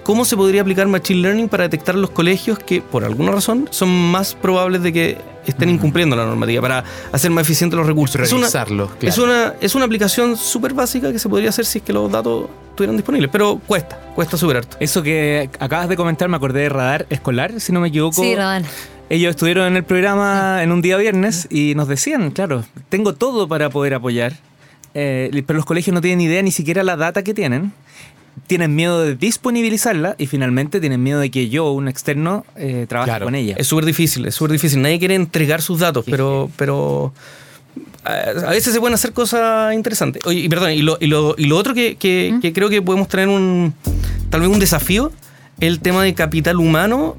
[0.09, 3.91] ¿Cómo se podría aplicar Machine Learning para detectar los colegios que, por alguna razón, son
[3.91, 8.19] más probables de que estén incumpliendo la normativa, para hacer más eficientes los recursos?
[8.23, 9.07] Es una, Priorizarlos, claro.
[9.07, 12.11] es una, es una aplicación súper básica que se podría hacer si es que los
[12.11, 14.79] datos estuvieran disponibles, pero cuesta, cuesta súper harto.
[14.81, 18.23] Eso que acabas de comentar, me acordé de Radar Escolar, si no me equivoco.
[18.23, 18.63] Sí, Radar.
[19.11, 23.47] Ellos estuvieron en el programa en un día viernes y nos decían, claro, tengo todo
[23.47, 24.33] para poder apoyar,
[24.95, 27.75] eh, pero los colegios no tienen idea ni siquiera la data que tienen.
[28.47, 33.11] Tienen miedo de disponibilizarla y finalmente tienen miedo de que yo, un externo, eh, trabaje
[33.11, 33.25] Claro.
[33.27, 33.55] con ella.
[33.59, 34.81] Es súper difícil, es súper difícil.
[34.83, 37.13] Nadie quiere entregar sus datos, pero, pero
[38.05, 38.13] a
[38.47, 40.23] a veces se pueden hacer cosas interesantes.
[40.27, 42.81] Oye, y perdón, y lo, y lo, y lo otro que, que- que creo que
[42.83, 43.75] podemos tener un
[44.31, 45.11] tal vez un desafío,
[45.61, 47.17] el tema de capital humano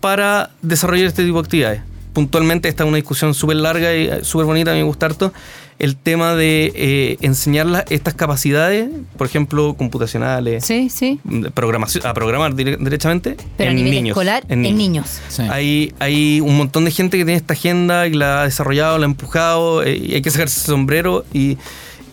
[0.00, 1.82] para desarrollar este tipo de actividades.
[2.22, 5.06] Puntualmente, esta es una discusión súper larga y eh, súper bonita, a mí me gusta
[5.06, 5.32] harto.
[5.78, 11.20] El tema de eh, enseñar estas capacidades, por ejemplo, computacionales, Sí, sí.
[11.22, 15.20] de programación, a programar dire- derechamente, Pero a en nivel niños, escolar, en niños.
[15.28, 15.42] Sí.
[15.48, 19.04] hay, hay un montón de gente que tiene esta agenda y la ha desarrollado, la
[19.04, 21.24] ha empujado eh, y hay que sacarse el sombrero.
[21.32, 21.56] Y,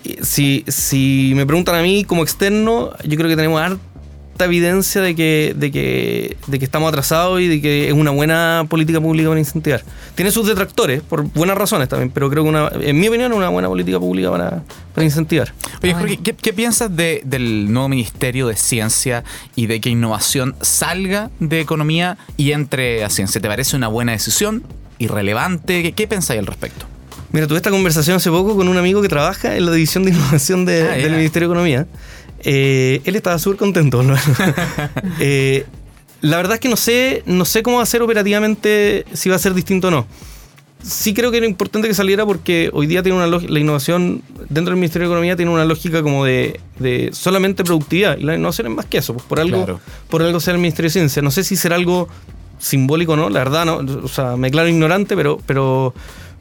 [0.04, 3.60] y si, si me preguntan a mí como externo, yo creo que tenemos
[4.36, 8.12] harta evidencia de que, de, que, de que estamos atrasados y de que es una
[8.12, 9.82] buena política pública para incentivar.
[10.14, 13.38] Tiene sus detractores, por buenas razones también, pero creo que una, en mi opinión es
[13.38, 14.62] una buena política pública para,
[14.94, 15.54] para incentivar.
[15.82, 19.24] Oye, Jorge, ¿qué, qué piensas de- del nuevo Ministerio de Ciencia
[19.56, 23.40] y de que innovación salga de economía y entre a ciencia?
[23.40, 24.64] ¿Te parece una buena decisión?
[25.00, 25.82] ¿Irrelevante?
[25.82, 26.88] ¿Qué, qué pensáis al respecto?
[27.32, 30.12] Mira, tuve esta conversación hace poco con un amigo que trabaja en la división de
[30.12, 31.88] innovación de- Ah, del Ministerio de Economía.
[32.46, 34.02] Eh, él estaba súper contento.
[34.04, 34.16] ¿no?
[35.20, 35.66] Eh,
[36.22, 39.36] la verdad es que no sé, no sé cómo va a ser operativamente, si va
[39.36, 40.08] a ser distinto o no.
[40.84, 44.72] Sí creo que era importante que saliera porque hoy día tiene una la innovación dentro
[44.72, 48.18] del Ministerio de Economía tiene una lógica como de, de solamente productividad.
[48.18, 49.80] Y la innovación es más que eso, pues por algo, Claro.
[50.10, 51.22] por algo sea el Ministerio de Ciencia.
[51.24, 52.08] No sé si será algo
[52.60, 53.78] simbólico o no, la verdad no.
[54.04, 55.94] O sea, me declaro ignorante, pero, pero,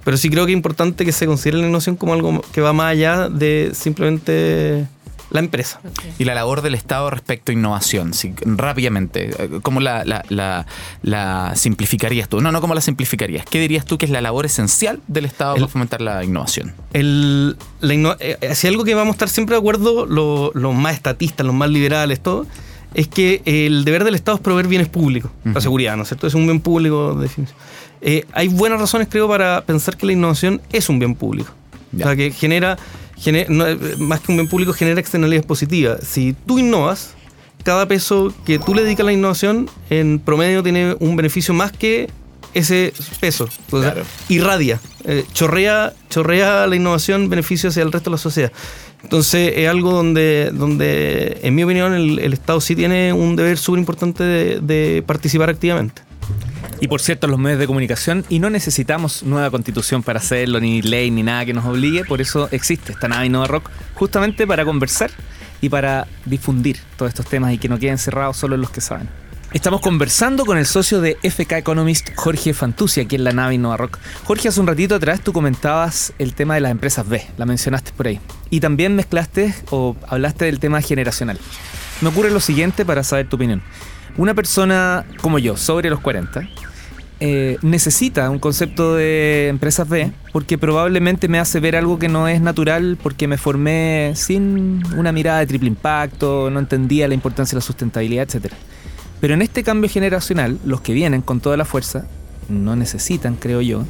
[0.05, 2.73] pero sí creo que es importante que se considere la innovación como algo que va
[2.75, 4.87] más allá de simplemente
[5.31, 5.81] la empresa.
[6.19, 10.67] Y la labor del Estado respecto a innovación, sí, rápidamente, eh, ¿cómo la, la- la-
[11.03, 12.41] la simplificarías tú?
[12.41, 13.45] No, no, ¿cómo la simplificarías?
[13.47, 16.73] ¿Qué dirías tú que es la labor esencial del Estado El- para fomentar la innovación?
[16.93, 20.75] El, la inno- eh, si algo que vamos a estar siempre de acuerdo, lo- los
[20.75, 22.47] más estatistas, los más liberales, todo,
[22.95, 26.27] es que el deber del Estado es proveer bienes públicos, la seguridad, ¿no es cierto?
[26.29, 27.59] Es un bien público de definición.
[28.01, 31.51] Eh, hay buenas razones, creo, para pensar que la innovación es un bien público.
[31.91, 32.05] Ya.
[32.05, 32.77] O sea, que genera,
[33.49, 36.01] no, eh, más que un bien público, genera externalidades positivas.
[36.07, 37.15] Si tú innovas,
[37.63, 41.73] cada peso que tú le dedicas a la innovación, en promedio tiene un beneficio más
[41.73, 42.11] que
[42.53, 43.47] ese peso.
[43.47, 44.03] Sea, Claro.
[44.29, 48.53] irradia, eh, chorrea, chorrea la innovación beneficio hacia el resto de la sociedad.
[49.03, 53.59] Entonces es algo donde, donde en mi opinión, el, el Estado sí tiene un deber
[53.59, 56.03] súper importante de, de participar activamente.
[56.81, 60.83] Y por cierto, los medios de comunicación, y no necesitamos nueva constitución para hacerlo, ni
[60.83, 64.65] ley, ni nada que nos obligue, por eso existe esta nave Innova Rock, justamente para
[64.65, 65.11] conversar
[65.61, 68.81] y para difundir todos estos temas y que no queden cerrados solo en los que
[68.81, 69.09] saben.
[69.55, 73.77] Estamos conversando con el socio de FK Economist, Jorge Fantuzzi, aquí en la nave Innova
[73.77, 73.99] Rock.
[74.25, 77.93] Jorge, hace un ratito atrás tú comentabas el tema de las empresas B, la mencionaste
[77.97, 78.21] por ahí.
[78.51, 81.39] Y también mezclaste o hablaste del tema generacional.
[82.01, 83.63] Me ocurre lo siguiente para saber tu opinión.
[84.17, 86.49] Una persona como yo, sobre los 40,
[87.21, 92.29] eh, necesita un concepto de empresas B porque probablemente me hace ver algo que no
[92.29, 97.53] es natural porque me formé sin una mirada de triple impacto, no entendía la importancia
[97.53, 98.53] de la sustentabilidad, etc.
[99.21, 102.07] Pero en este cambio generacional, los que vienen con toda la fuerza
[102.49, 103.85] no necesitan, creo yo,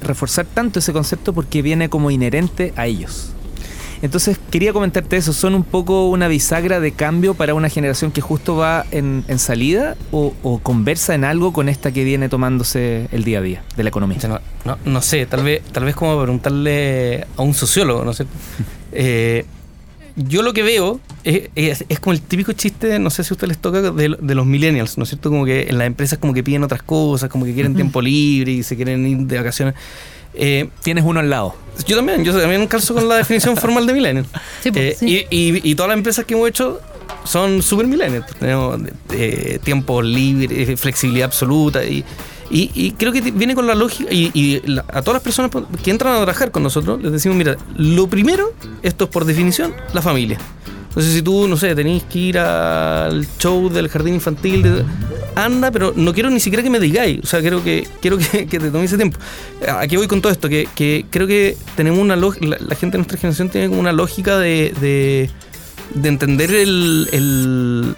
[0.00, 3.32] reforzar tanto ese concepto porque viene como inherente a ellos.
[4.02, 8.20] Entonces quería comentarte eso, ¿son un poco una bisagra de cambio para una generación que
[8.22, 13.08] justo va en, en salida o, o conversa en algo con esta que viene tomándose
[13.12, 14.18] el día a día de la economía?
[14.26, 18.26] No, no- no sé, tal vez, tal vez como preguntarle a un sociólogo, ¿no sé.
[18.92, 19.44] Eh,
[20.16, 23.34] yo lo que veo es, es- es como el típico chiste, no sé si a
[23.34, 25.30] ustedes les toca, de, de los millennials, ¿no es cierto?
[25.30, 28.50] Como que en las empresas como que piden otras cosas, como que quieren tiempo libre
[28.50, 29.74] y se quieren ir de vacaciones.
[30.34, 31.54] Eh, Tienes uno al lado.
[31.86, 34.26] yo también, yo también calzo con la definición formal de millennial.
[34.62, 35.26] Sí, pues, Eh, sí.
[35.30, 36.80] y, y- y todas las empresas que hemos hecho
[37.24, 38.26] son super millennials.
[38.38, 38.80] Tenemos
[39.12, 41.84] eh, tiempo libre, eh, flexibilidad absoluta.
[41.84, 42.04] Y,
[42.50, 44.12] y- y creo que viene con la lógica.
[44.12, 45.50] Y, y la- a todas las personas
[45.82, 49.74] que entran a trabajar con nosotros, les decimos: mira, lo primero, esto es por definición,
[49.92, 50.38] la familia.
[50.88, 54.84] Entonces, si tú, no sé, tenés que ir al show del jardín infantil, de-
[55.34, 57.20] anda, pero no quiero ni siquiera que me digáis.
[57.22, 59.18] O sea, quiero que, quiero que, te tome ese tiempo.
[59.68, 60.48] ¿A qué voy con todo esto?
[60.48, 63.92] Que, que creo que tenemos una lógica, la, gente de nuestra generación tiene como una
[63.92, 65.30] lógica de, de,
[65.94, 67.94] de entender el, el,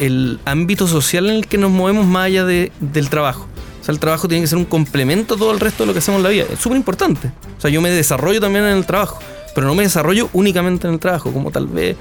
[0.00, 3.46] el ámbito social en el que nos movemos más allá de- del trabajo.
[3.80, 5.92] O sea, el trabajo tiene que ser un complemento a todo el resto de lo
[5.92, 6.44] que hacemos en la vida.
[6.52, 7.32] Es súper importante.
[7.58, 9.18] O sea, yo me desarrollo también en el trabajo,
[9.54, 11.96] pero no me desarrollo únicamente en el trabajo, como tal vez,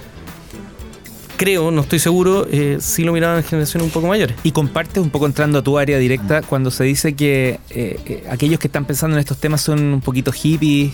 [1.42, 4.36] creo, no estoy seguro, eh, si lo miraban en generaciones un poco mayores.
[4.44, 8.24] Y compartes un poco entrando a tu área directa cuando se dice que eh, eh,
[8.30, 10.94] aquellos que están pensando en estos temas son un poquito hippies,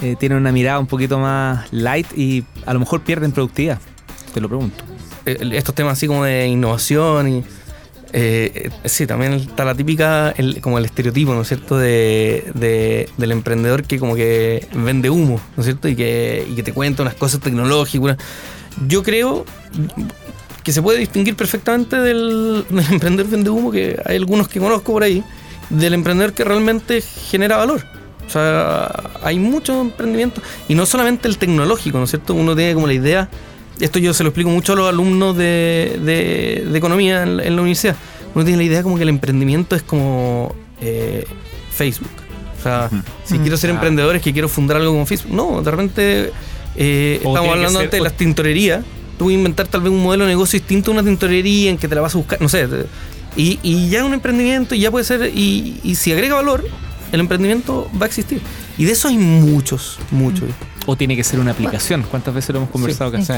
[0.00, 3.78] eh, tienen una mirada un poquito más light y a lo mejor pierden productividad.
[4.32, 4.82] Te lo pregunto.
[5.26, 7.38] estos temas así como de innovación y
[8.16, 12.44] eh, eh, sí, también está la típica, el- como el estereotipo, ¿no es cierto?, de,
[12.54, 16.62] de- del emprendedor que como que vende humo, ¿no es cierto?, y que, y que
[16.62, 18.02] te cuenta unas cosas tecnológicas.
[18.02, 18.18] una-
[18.88, 19.44] Yo creo
[20.62, 24.92] que se puede distinguir perfectamente del, del emprendedor vende humo, que hay algunos que conozco
[24.92, 25.22] por ahí,
[25.70, 27.84] del emprendedor que realmente genera valor.
[28.26, 28.90] O sea,
[29.22, 32.34] hay muchos emprendimientos, y no solamente el tecnológico, ¿no es cierto?
[32.34, 33.28] Uno tiene como la idea,
[33.80, 37.44] esto yo se lo explico mucho a los alumnos de, de- de economía en, la-
[37.44, 37.96] en la universidad,
[38.34, 41.26] uno tiene la idea como que el emprendimiento es como eh,
[41.70, 42.08] Facebook.
[42.58, 42.88] O sea,
[43.24, 43.42] si Mm.
[43.42, 43.74] quiero ser Ah.
[43.74, 45.32] emprendedor es que quiero fundar algo como Facebook.
[45.34, 46.32] No, de repente
[46.76, 48.84] eh, estamos hablando antes de o- las tintorerías.
[49.18, 51.78] Tú vas a inventar tal vez un modelo de negocio distinto a una tintorería en
[51.78, 52.66] que te la vas a buscar, no sé.
[53.36, 56.64] Y, y ya es un emprendimiento y ya puede ser, y, y si agrega valor,
[57.12, 58.40] el emprendimiento va a existir.
[58.76, 60.48] Y de eso hay muchos, muchos.
[60.86, 62.02] O tiene que ser una aplicación.
[62.10, 63.22] ¿Cuántas veces lo hemos conversado acá?
[63.24, 63.32] Sí,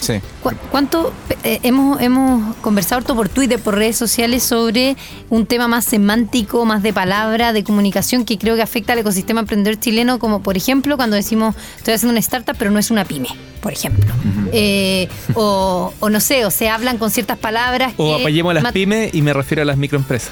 [0.00, 0.14] sí.
[0.42, 1.12] ¿Cu- ¿Cuánto
[1.44, 4.96] eh, hemos, hemos conversado harto por Twitter, por redes sociales sobre
[5.30, 9.40] un tema más semántico, más de palabra, de comunicación que creo que afecta al ecosistema
[9.40, 13.04] emprendedor chileno, como por ejemplo cuando decimos estoy haciendo una startup pero no es una
[13.04, 13.28] pyme,
[13.60, 14.12] por ejemplo.
[14.52, 17.92] Eh, o, o no sé, o se hablan con ciertas palabras.
[17.96, 20.30] O que apoyemos a las pymes y me refiero a las microempresas.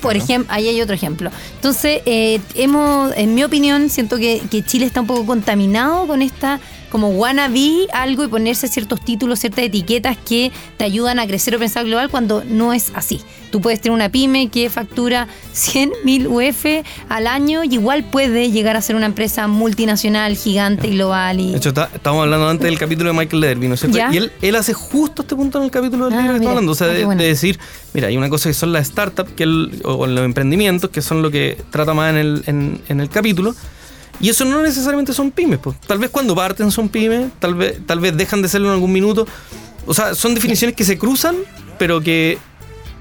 [0.00, 1.30] por ejemplo, ahí hay otro ejemplo.
[1.56, 6.22] Entonces, eh, hemos, en mi opinión, siento que, que Chile está un poco contaminado con
[6.22, 6.58] esta
[6.92, 11.58] como wannabe algo y ponerse ciertos títulos, ciertas etiquetas que te ayudan a crecer o
[11.58, 13.20] pensar global cuando no es así.
[13.50, 16.64] Tú puedes tener una pyme que factura 100 mil UF
[17.08, 21.40] al año y igual puede llegar a ser una empresa multinacional, gigante, global.
[21.40, 21.50] Y...
[21.52, 23.96] De hecho, está- estábamos hablando antes del capítulo de Michael Lederby, ¿no es cierto?
[23.98, 24.10] ¿Ya?
[24.12, 26.50] Y él, él hace justo este punto en el capítulo del Ah, libro que estamos
[26.56, 26.72] hablando.
[26.72, 27.20] O sea, Ah, de, bueno.
[27.22, 27.58] de decir,
[27.94, 31.22] mira, hay una cosa que son las startups que el- o los emprendimientos, que son
[31.22, 33.54] lo que trata más en el, en, en el capítulo.
[34.22, 35.58] Y eso no necesariamente son pymes.
[35.58, 35.78] Pues.
[35.80, 38.92] Tal vez cuando parten son pymes, tal vez, tal vez dejan de serlo en algún
[38.92, 39.26] minuto.
[39.84, 41.36] O sea, son definiciones que se cruzan,
[41.76, 42.38] pero que,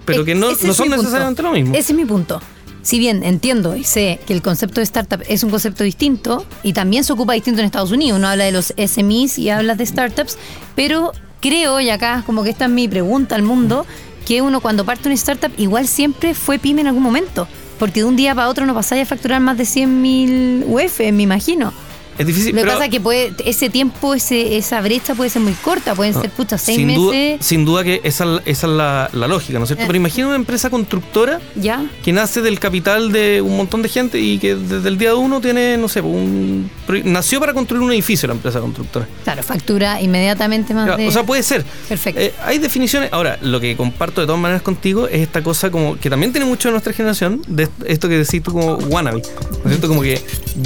[0.03, 0.97] pero que no, no son punto.
[0.97, 1.75] necesariamente lo mismo.
[1.75, 2.41] Ese es mi punto.
[2.81, 6.73] Si bien entiendo y sé que el concepto de startup es un concepto distinto y
[6.73, 9.85] también se ocupa distinto en Estados Unidos, uno habla de los SMEs y habla de
[9.85, 10.39] startups,
[10.75, 13.85] pero creo, y acá como que esta es mi pregunta al mundo,
[14.25, 17.47] que uno cuando parte una startup igual siempre fue pyme en algún momento,
[17.81, 20.99] porque de un día para otro no pasáis a facturar más de 100 mil UF,
[20.99, 21.73] me imagino.
[22.21, 25.41] Es difícil, Lo que pasa es que puede, ese tiempo, ese, esa brecha puede ser
[25.41, 28.73] muy corta, pueden ser, pucha, seis sin meses, Duda, sin duda que esa, esa es
[28.73, 29.83] la, la lógica, ¿no es cierto?
[29.83, 29.87] Eh.
[29.87, 31.83] Pero imagina una empresa constructora ¿ya?
[32.03, 35.41] que nace del capital de un montón de gente y que desde el día uno
[35.41, 36.69] tiene, no sé, un,
[37.03, 39.07] nació para construir un edificio la empresa constructora.
[39.23, 41.07] Claro, factura inmediatamente más de...
[41.07, 41.65] O sea, puede ser.
[41.89, 42.21] Perfecto.
[42.21, 43.11] Eh, hay definiciones.
[43.11, 46.45] Ahora, lo que comparto de todas maneras contigo es esta cosa como que también tiene
[46.45, 49.21] mucho de nuestra generación, de esto que decís tú como wannabe.
[49.21, 49.87] ¿No es cierto?
[49.87, 50.21] Como que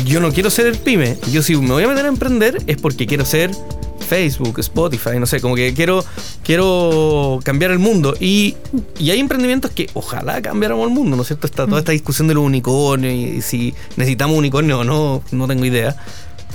[0.05, 1.17] yo no quiero ser el pyme.
[1.31, 3.51] Yo si me voy a meter a emprender es porque quiero ser
[3.99, 6.03] Facebook, Spotify, no sé, como que quiero,
[6.43, 8.15] quiero cambiar el mundo.
[8.19, 8.55] Y,
[8.97, 11.45] y hay emprendimientos que ojalá cambiáramos el mundo, ¿no es cierto?
[11.45, 15.65] Está toda esta discusión de los unicornios y si necesitamos unicornio o no, no tengo
[15.65, 15.95] idea.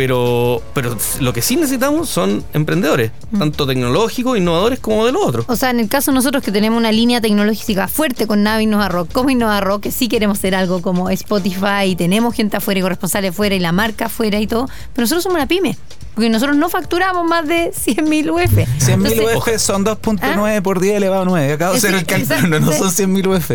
[0.01, 5.45] Pero, pero lo que sí necesitamos son emprendedores, tanto tecnológicos, innovadores como de los otros.
[5.47, 8.63] O sea, en el caso de nosotros que tenemos una línea tecnológica fuerte con Navi
[8.63, 12.57] Innova Rock, como Innova Rock, que sí queremos ser algo como Spotify y tenemos gente
[12.57, 15.77] afuera y corresponsales afuera y la marca afuera y todo, pero nosotros somos una pyme.
[16.15, 18.41] Porque nosotros no facturamos más de 100 mil UF.
[18.79, 21.53] 100 mil Entonces, UF son 2.9 por 10 elevado a 9.
[21.53, 23.51] Acabo de hacer el cálculo, no, no son 100 mil UF.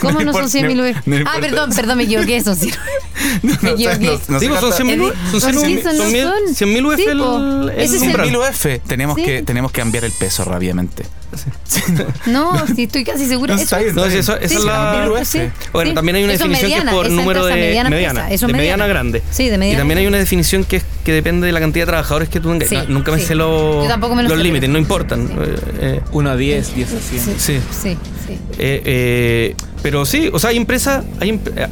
[0.00, 0.96] ¿Cómo no importa, son 100 mil no- UF?
[1.06, 2.74] no ah, perdón, perdón, me equivoqué, son 100
[3.42, 3.98] No, Me no, equivoqué.
[3.98, 6.22] no, no Digo, son trata- 100 mil, Eh, son 100 mil, sí, son- son mil-
[6.24, 7.38] son- 100 mil UF el, po.
[7.38, 8.36] el Ese es el- 100 mil.
[8.36, 8.66] UF.
[8.86, 9.24] Tenemos, Sí.
[9.24, 11.04] que, tenemos que cambiar el peso rápidamente.
[12.26, 13.54] No, sí, estoy casi segura.
[13.56, 15.08] No, Eso No, eso- esa Sí, es la...
[15.24, 15.40] sí, sí,
[15.72, 15.94] Bueno, sí.
[15.94, 18.52] también hay una Eso definición que es por número de mediana mediana, empresa, eso de
[18.52, 19.22] mediana grande.
[19.30, 19.78] Sí, de Y mediana.
[19.80, 22.50] también hay una definición que, es, que depende de la cantidad de trabajadores que tú
[22.50, 22.68] tengas.
[22.68, 23.86] Sí, No, nunca me sé los,
[24.38, 25.28] límites, no importan.
[25.28, 25.34] Sí.
[25.38, 27.38] Eh, eh, 1 a 10, 10 a 100.
[27.38, 27.96] Sí, Sí.
[29.82, 31.66] Pero sí, o sea, hay empresas, hay, em- eh,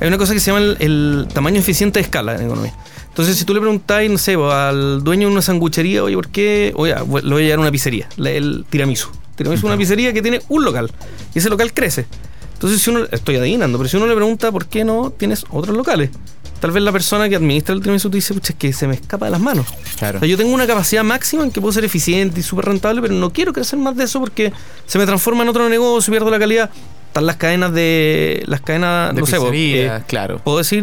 [0.00, 2.74] hay una cosa que se llama el, el tamaño eficiente de escala en economía.
[3.08, 6.28] Entonces, si tú le preguntáis, no sé, pues, al dueño de una sanguchería, oye, ¿por
[6.28, 6.72] qué?
[6.74, 9.08] Oye, lo voy a llevar a una pizzería, el tiramisú.
[9.36, 10.90] Tiramisú es una pizzería que tiene un local
[11.34, 12.06] y ese local crece.
[12.54, 15.76] Entonces, si uno, estoy adivinando, pero si uno le pregunta por qué no tienes otros
[15.76, 16.10] locales,
[16.60, 18.94] tal vez la persona que administra el tiramisú te dice, pucha, es que se me
[18.94, 19.66] escapa de las manos.
[19.98, 20.18] Claro.
[20.18, 23.00] O sea, yo tengo una capacidad máxima en que puedo ser eficiente y súper rentable,
[23.02, 24.52] pero no quiero crecer más de eso porque
[24.86, 26.70] se me transforma en otro negocio, pierdo la calidad.
[27.08, 28.42] Están las cadenas de.
[28.46, 30.38] Las cadenas, De no sé, vos, pizzería, eh, claro.
[30.42, 30.82] puedo decir.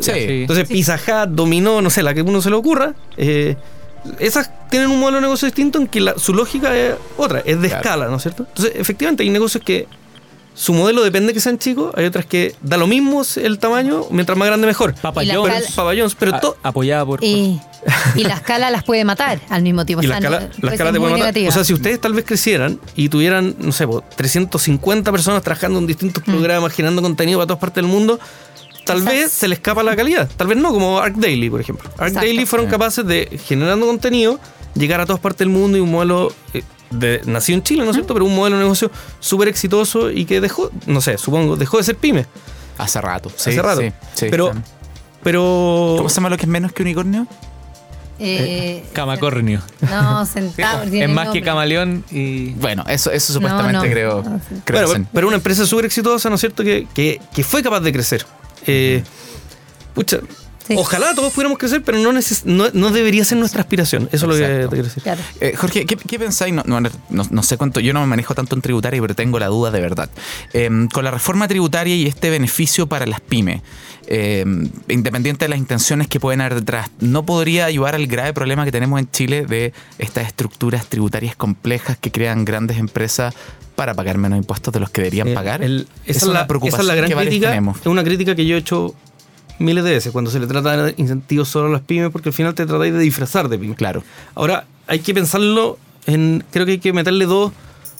[0.00, 0.10] Sí.
[0.14, 2.94] Entonces, Pizza Hut, Dominó, no sé, la que uno se le ocurra.
[3.16, 3.56] eh,
[4.18, 7.60] esas tienen un modelo de negocio distinto en que la- su lógica es otra, es
[7.60, 7.82] de Claro.
[7.82, 8.44] escala, ¿no es cierto?
[8.48, 9.86] Entonces, efectivamente, hay negocios que
[10.54, 14.04] su modelo depende de que sean chicos, hay otras que da lo mismo el tamaño,
[14.10, 14.94] mientras más grande mejor.
[14.94, 17.24] Papa escala- Pero, Papa John's, pero a- to- apoyada por...
[17.24, 17.58] Y,
[18.16, 20.02] y la escala las puede matar al mismo tiempo.
[20.04, 21.10] Y o la sea, no- te muy puede matar.
[21.18, 21.48] negativa.
[21.48, 25.78] O sea, si ustedes tal vez crecieran y tuvieran, no sé, po, 350 personas trabajando
[25.78, 28.20] en distintos programas, generando contenido para todas partes del mundo,
[28.84, 30.28] tal vez se le escapa la calidad.
[30.36, 31.88] Tal vez no, como Arc Daily, por ejemplo.
[31.94, 32.20] Arc Exacto.
[32.26, 34.38] Daily fueron capaces de, generando contenido,
[34.74, 36.32] llegar a todas partes del mundo y un modelo.
[36.54, 38.14] eh, de, nacido en Chile, ¿no es cierto?
[38.14, 41.84] Pero un modelo de negocio súper exitoso y que dejó, no sé, supongo, dejó de
[41.84, 42.26] ser pyme
[42.78, 43.30] Hace rato.
[43.36, 43.80] sí, hace rato.
[43.80, 44.62] sí, sí, pero, claro.
[45.22, 45.94] pero.
[45.98, 47.26] ¿Cómo se llama lo que es menos que unicornio?
[48.18, 49.60] Eh, Camacornio.
[49.80, 50.82] No, sentado.
[50.90, 51.40] tiene es más nombre.
[51.40, 52.50] que camaleón y...
[52.50, 53.92] Bueno, eso, eso supuestamente no.
[53.92, 54.22] creo.
[54.22, 54.54] No, sí.
[54.64, 56.62] creo Bueno, pero, una empresa súper exitosa, ¿no es cierto?
[56.62, 58.24] Que, que, que fue capaz de crecer.
[58.66, 59.02] Eh,
[59.92, 60.20] pucha,
[60.66, 60.74] Sí.
[60.78, 64.08] ojalá todos pudiéramos crecer, pero no, neces- no, no debería ser nuestra aspiración.
[64.12, 65.02] Eso es lo que te quiero decir.
[65.02, 65.20] Claro.
[65.40, 66.54] Eh, Jorge, ¿qué, qué pensáis?
[66.54, 66.90] No, no, no-
[67.30, 69.80] no sé cuánto, yo no me manejo tanto en tributaria, pero tengo la duda de
[69.80, 70.08] verdad.
[70.52, 73.60] Eh, con la reforma tributaria y este beneficio para las pymes,
[74.06, 74.44] eh,
[74.88, 78.72] independiente de las intenciones que pueden haber detrás, ¿no podría ayudar al grave problema que
[78.72, 83.34] tenemos en Chile de estas estructuras tributarias complejas que crean grandes empresas
[83.76, 85.62] para pagar menos impuestos de los que deberían Eh, pagar?
[85.62, 87.48] el- esa, es la, esa preocupación es la gran que varios crítica.
[87.48, 87.80] tenemos.
[87.80, 88.94] Es una crítica que yo he hecho
[89.62, 92.30] miles de veces cuando se le trata de dar incentivos solo a las pymes, porque
[92.30, 93.76] al final te tratáis de disfrazar de pymes.
[93.76, 94.02] Claro.
[94.34, 96.44] Ahora, hay que pensarlo en.
[96.50, 97.52] Creo que hay que meterle dos,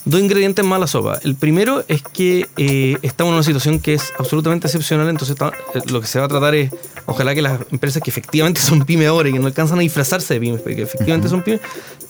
[0.04, 1.18] dos ingredientes más a la sopa.
[1.22, 5.80] El primero es que eh, estamos en una situación que es absolutamente excepcional, entonces eh,
[5.86, 6.70] lo que se va a tratar es,
[7.06, 10.34] ojalá que las empresas que efectivamente son pymes ahora y que no alcanzan a disfrazarse
[10.34, 11.60] de pymes, porque efectivamente son pymes,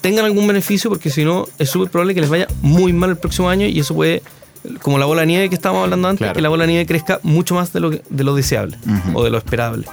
[0.01, 3.17] tengan algún beneficio, porque si no, es súper probable que les vaya muy mal el
[3.17, 4.23] próximo año y eso puede
[4.81, 7.21] como la bola de nieve que estábamos hablando antes, que la bola de nieve crezca
[7.23, 8.77] mucho más de lo, de lo deseable
[9.15, 9.87] o de lo esperable.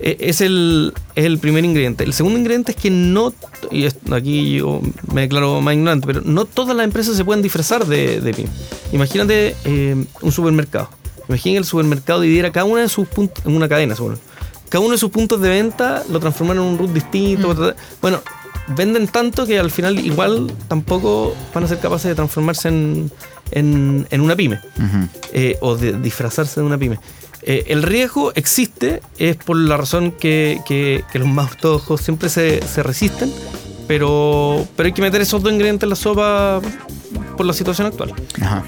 [0.00, 2.04] E, es el, es el primer ingrediente.
[2.04, 3.32] El segundo ingrediente es que no,
[3.70, 4.80] y aquí yo
[5.12, 8.48] me declaro más ignorante, pero no todas las empresas se pueden disfrazar de, de
[8.92, 10.90] Imagínate eh, un supermercado.
[11.28, 14.18] Imagínate que el supermercado dividiera cada uno de sus puntos, en una cadena, seguro.
[14.68, 17.54] Cada uno de sus puntos de venta lo transforman en un root distinto.
[17.54, 17.70] Mm.
[18.02, 18.20] Bueno,
[18.68, 23.10] venden tanto que al final igual tampoco van a ser capaces de transformarse en,
[23.50, 24.60] en, una pyme
[25.32, 26.98] eh, o de disfrazarse de una pyme.
[27.42, 32.66] Eh, el riesgo existe, es por la razón que, que, los más ojos siempre se,
[32.66, 33.30] se, resisten,
[33.86, 36.62] pero, pero hay que meter esos dos ingredientes en la sopa
[37.36, 38.14] por la situación actual.
[38.40, 38.64] Ajá.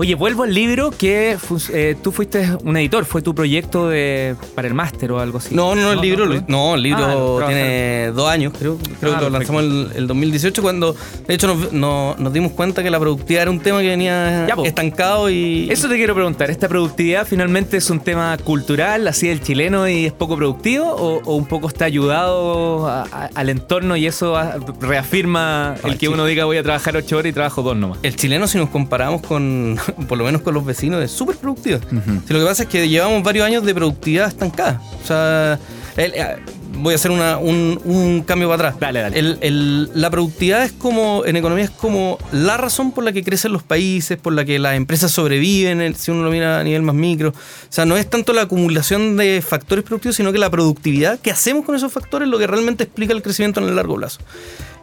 [0.00, 1.36] Oye, vuelvo al libro que
[1.72, 5.52] eh, tú fuiste un editor, fue tu proyecto de, para el máster o algo así.
[5.52, 9.22] No, no, el libro, no, el libro ah, tiene dos años, creo, creo que ah,
[9.22, 10.94] lo lanzamos el, el, 2018 cuando,
[11.26, 11.72] de hecho, nos,
[12.18, 15.68] nos, dimos cuenta que la productividad era un tema que venía estancado y...
[15.68, 20.06] Eso te quiero preguntar, ¿esta productividad finalmente es un tema cultural, así del chileno y
[20.06, 24.38] es poco productivo o, un poco está ayudado al entorno y eso
[24.80, 27.98] reafirma el que uno diga voy a trabajar ocho horas y trabajo dos nomás?
[28.04, 29.76] El chileno si nos comparamos con
[30.08, 31.80] por lo menos con los vecinos, es súper productiva.
[32.26, 34.80] si lo que pasa es que llevamos varios años de productividad estancada.
[35.02, 35.58] O sea,
[35.96, 36.36] eh,
[36.74, 38.80] voy a hacer un, cambio para atrás.
[38.80, 39.88] Dale, dale.
[39.94, 43.62] la productividad es como, en economía es como la razón por la que crecen los
[43.62, 47.30] países, por la que las empresas sobreviven, si uno lo mira a nivel más micro.
[47.30, 47.34] O
[47.72, 51.64] sea, no es tanto la acumulación de factores productivos, sino que la productividad que hacemos
[51.64, 54.20] con esos factores es lo que realmente explica el crecimiento en el largo plazo.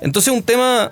[0.02, 0.92] Entonces, un tema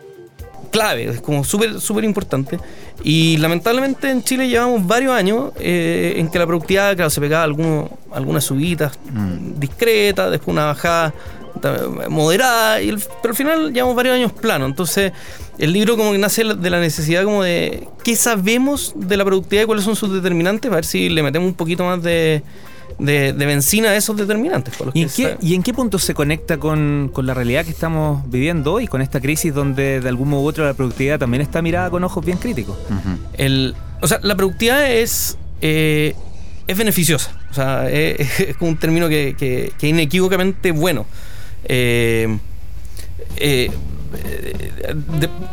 [0.74, 2.59] clave, es como súper, súper importante.
[3.03, 7.43] Y lamentablemente en Chile llevamos varios años eh, en que la productividad, claro, se pegaba
[7.43, 9.59] algunos, algunas subidas mm.
[9.59, 11.13] discretas, después una bajada
[12.09, 14.65] moderada, y pero al final llevamos varios años plano.
[14.65, 15.13] Entonces,
[15.59, 19.63] el libro como que nace de la necesidad como de qué sabemos de la productividad
[19.63, 22.43] y cuáles son sus determinantes, a ver si le metemos un poquito más de
[22.99, 24.73] de, benzina a esos determinantes.
[24.93, 25.03] ¿Y,
[25.53, 29.53] en qué, punto se conecta con, la realidad que estamos viviendo hoy, con esta crisis
[29.53, 32.77] donde de algún modo u otro la productividad también está mirada con ojos bien críticos?
[33.33, 36.15] El, o sea, la productividad es, eh,
[36.67, 37.37] es beneficiosa.
[37.51, 41.05] O sea, es, un término que, que, que inequívocamente bueno.
[41.65, 42.37] Eh,
[43.37, 43.71] eh,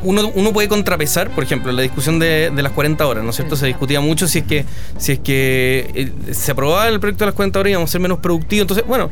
[0.03, 3.57] uno, uno, puede contrapesar, por ejemplo, la discusión de, las 40 horas, ¿no es cierto?
[3.57, 4.65] Se discutía mucho si es que,
[4.99, 7.93] si es que eh, se aprobaba el proyecto de las 40 horas y íbamos a
[7.93, 8.63] ser menos productivos.
[8.63, 9.11] Entonces, bueno,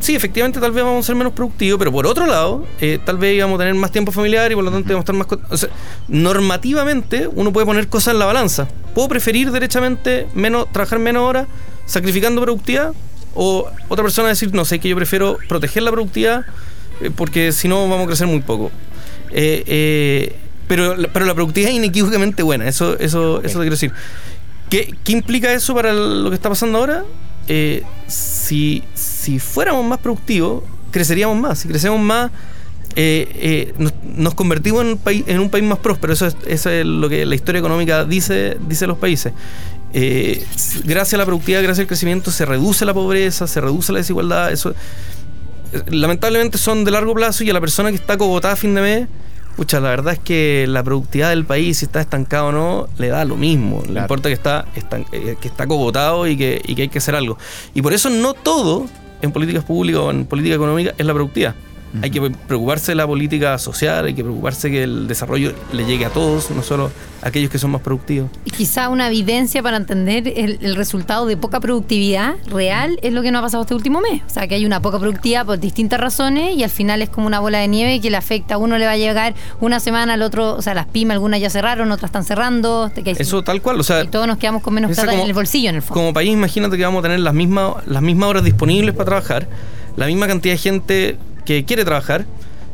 [0.00, 3.18] sí, efectivamente tal vez vamos a ser menos productivos, pero por otro lado, eh, tal
[3.18, 5.50] vez íbamos a tener más tiempo familiar y por lo tanto íbamos a estar más...
[5.50, 5.68] O sea,
[6.08, 8.68] normativamente uno puede poner cosas en la balanza.
[8.94, 11.46] ¿Puedo preferir derechamente menos, trabajar menos horas
[11.86, 12.92] sacrificando productividad?
[13.34, 16.44] O otra persona decir, no sé, que yo prefiero proteger la productividad
[17.16, 18.70] porque si no vamos a crecer muy poco.
[19.32, 20.36] Eh, eh,
[20.68, 23.92] pero, pero la productividad es inequívocamente buena, eso, eso, eso te quiero decir.
[24.68, 27.04] ¿Qué, ¿Qué, implica eso para lo que está pasando ahora?
[28.06, 31.58] si, si fuéramos más productivos, creceríamos más.
[31.58, 32.30] Si crecemos más,
[34.16, 36.12] nos, convertimos en un, país, en un país más próspero.
[36.12, 39.32] Eso es, eso es lo que la historia económica dice, dice los países.
[40.84, 44.52] gracias a la productividad, gracias al crecimiento, se reduce la pobreza, se reduce la desigualdad.
[44.52, 44.72] Eso,
[45.88, 48.80] lamentablemente son de largo plazo y a la persona que está cogotada a fin de
[48.82, 49.08] mes,
[49.56, 53.08] pucha, la verdad es que la productividad del país, si está estancado o no, le
[53.08, 53.82] da lo mismo.
[53.88, 54.66] Le importa que está,
[55.12, 57.38] eh, que está cogotado y que, y que hay que hacer algo.
[57.74, 58.86] Y por eso no todo
[59.22, 61.54] en políticas públicas o en política económica es la productividad.
[62.02, 66.04] Hay que preocuparse de la política social, hay que preocuparse que el desarrollo le llegue
[66.04, 66.90] a todos, no solo
[67.22, 68.30] a aquellos que son más productivos.
[68.44, 73.32] Y quizá una evidencia para entender el, resultado de poca productividad real es lo que
[73.32, 74.22] nos ha pasado este último mes.
[74.26, 77.26] O sea, que hay una poca productividad por distintas razones y al final es como
[77.26, 80.14] una bola de nieve que le afecta a uno le va a llegar una semana,
[80.14, 82.90] al otro, o sea, las pymes algunas ya cerraron, otras están cerrando.
[83.04, 84.04] Eso tal cual, o sea...
[84.04, 85.94] Y todos nos quedamos con menos plata en el bolsillo en el fondo.
[85.94, 89.48] Como país, imagínate que vamos a tener las mismas, las mismas horas disponibles para trabajar,
[89.96, 91.18] la misma cantidad de gente
[91.50, 92.26] que quiere trabajar,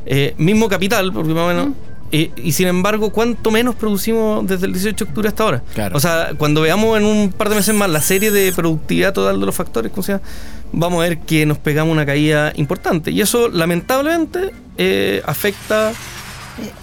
[0.05, 1.68] eh, mismo capital, porque más o menos.
[2.12, 5.62] y sin embargo, ¿cuánto menos producimos desde el 18 de octubre hasta ahora?
[5.95, 9.41] O sea, cuando veamos en un par de meses más la serie de productividad total
[9.41, 10.20] de los factores, ¿cómo sea,
[10.72, 13.12] vamos a ver que nos pegamos una caída importante.
[13.12, 15.93] Y eso, lamentablemente, eh, afecta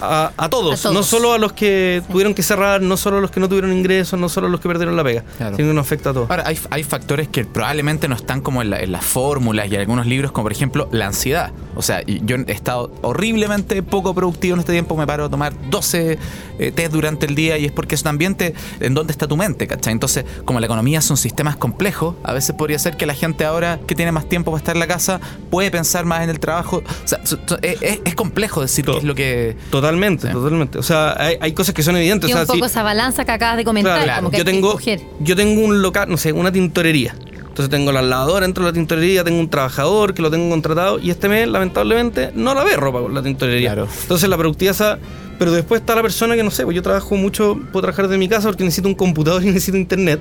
[0.01, 0.93] a, a todos, A todos.
[0.95, 3.73] no solo a los que tuvieron que cerrar, no solo a los que no tuvieron
[3.73, 5.55] ingresos, no solo a los que perdieron la pega, Claro.
[5.55, 6.29] sino que nos afecta a todos.
[6.29, 9.75] Ahora, hay, hay factores que probablemente no están como en, la- en las fórmulas y
[9.75, 11.51] en algunos libros, como por ejemplo la ansiedad.
[11.75, 15.29] O sea, y yo he estado horriblemente poco productivo en este tiempo, me paro a
[15.29, 16.17] tomar 12
[16.59, 19.37] eh, test durante el día y es porque es un ambiente en donde está tu
[19.37, 19.93] mente, ¿cachai?
[19.93, 23.79] Entonces, como la economía son sistemas complejos, a veces podría ser que la gente ahora
[23.87, 25.19] que tiene más tiempo para estar en la casa
[25.49, 26.83] puede pensar más en el trabajo.
[27.03, 27.19] O sea,
[27.61, 29.55] es, complejo decir qué es lo que...
[29.69, 30.33] Totalmente, Sí.
[30.33, 30.77] totalmente.
[30.77, 32.29] O sea, hay, hay cosas que son evidentes.
[32.29, 34.37] Y o sea, un poco si- esa balanza que acabas de comentar, Claro, como que
[34.37, 34.79] yo que tengo,
[35.19, 37.15] yo tengo un local, no sé, una tintorería.
[37.39, 40.99] Entonces tengo la lavadora dentro de la tintorería, tengo un trabajador que lo tengo contratado
[40.99, 43.73] y este mes, lamentablemente, no la ve ropa con la tintorería.
[43.73, 43.87] Claro.
[44.01, 44.99] Entonces la productividad, esa-
[45.37, 48.17] pero después está la persona que no sé, pues yo trabajo mucho, puedo trabajar de
[48.17, 50.19] mi casa porque necesito un computador y necesito internet.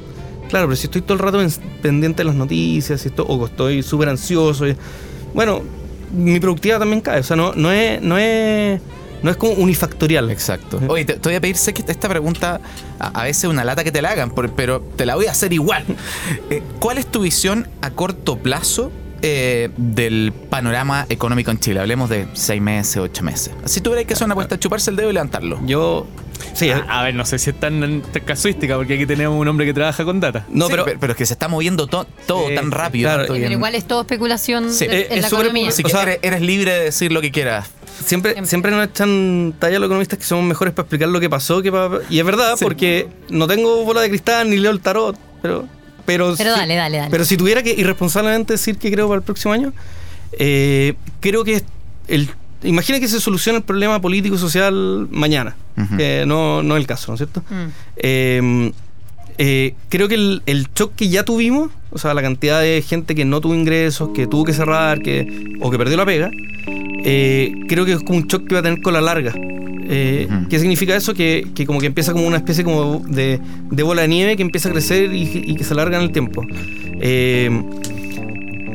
[0.50, 3.46] Claro, pero si estoy todo el rato en- pendiente de las noticias, si esto- o
[3.46, 4.76] estoy súper ansioso, y-
[5.32, 5.62] bueno,
[6.14, 7.20] mi productividad también cae.
[7.20, 8.78] O sea, no, no es, no es,
[9.22, 10.30] no es como unifactorial.
[10.30, 10.80] Exacto.
[10.88, 12.60] Oye, te, voy a pedir, sé que esta pregunta
[12.98, 15.52] a, veces es una lata que te la hagan, pero te la voy a hacer
[15.52, 15.84] igual.
[16.50, 18.90] Eh, ¿Cuál es tu visión a corto plazo
[19.22, 21.80] eh, del panorama económico en Chile?
[21.80, 23.52] Hablemos de seis meses, ocho meses.
[23.64, 25.60] Si tuvierais que hacer una apuesta, chuparse el dedo y levantarlo.
[25.64, 26.06] Yo,
[26.54, 29.46] sí, A, a ver, no sé si es tan, tan casuística, porque aquí tenemos un
[29.48, 30.44] hombre que trabaja con data.
[30.50, 33.08] no, Sí, pero, pero, es que se está moviendo to- todo Sí, tan rápido.
[33.08, 33.22] claro.
[33.22, 33.52] Pero bien.
[33.52, 34.86] igual es todo especulación Sí.
[34.86, 35.68] de- Eh, en es la súper economía.
[35.70, 37.70] Así que o sea- eres, eres libre de decir lo que quieras.
[38.04, 41.30] Siempre, siempre nos echan talla a los economistas que somos mejores para explicar lo que
[41.30, 41.62] pasó.
[41.62, 42.64] Que pa- y es verdad, Sí.
[42.64, 45.16] porque no tengo bola de cristal ni leo el tarot.
[45.42, 45.68] Pero,
[46.04, 47.10] pero, Pero si- dale, dale, dale.
[47.10, 49.72] Pero si tuviera que irresponsablemente decir que creo para el próximo año,
[50.38, 51.62] eh, creo que
[52.08, 52.28] el,
[52.62, 55.56] imagina que se soluciona el problema político y social mañana.
[55.96, 57.40] Que no, no es el caso, ¿no es cierto?
[57.48, 57.68] Mm.
[57.96, 58.72] Eh,
[59.38, 63.14] eh, creo que el, el shock que ya tuvimos, o sea, la cantidad de gente
[63.14, 66.30] que no tuvo ingresos, que tuvo que cerrar, que, o que perdió la pega,
[67.04, 69.32] eh, creo que es como un shock que va a tener con la larga.
[69.88, 70.28] Eh.
[70.48, 71.14] ¿Qué significa eso?
[71.14, 74.42] Que, que como que empieza como una especie como de, de bola de nieve que
[74.42, 76.44] empieza a crecer y, y que se alarga en el tiempo.
[77.00, 77.50] Eh,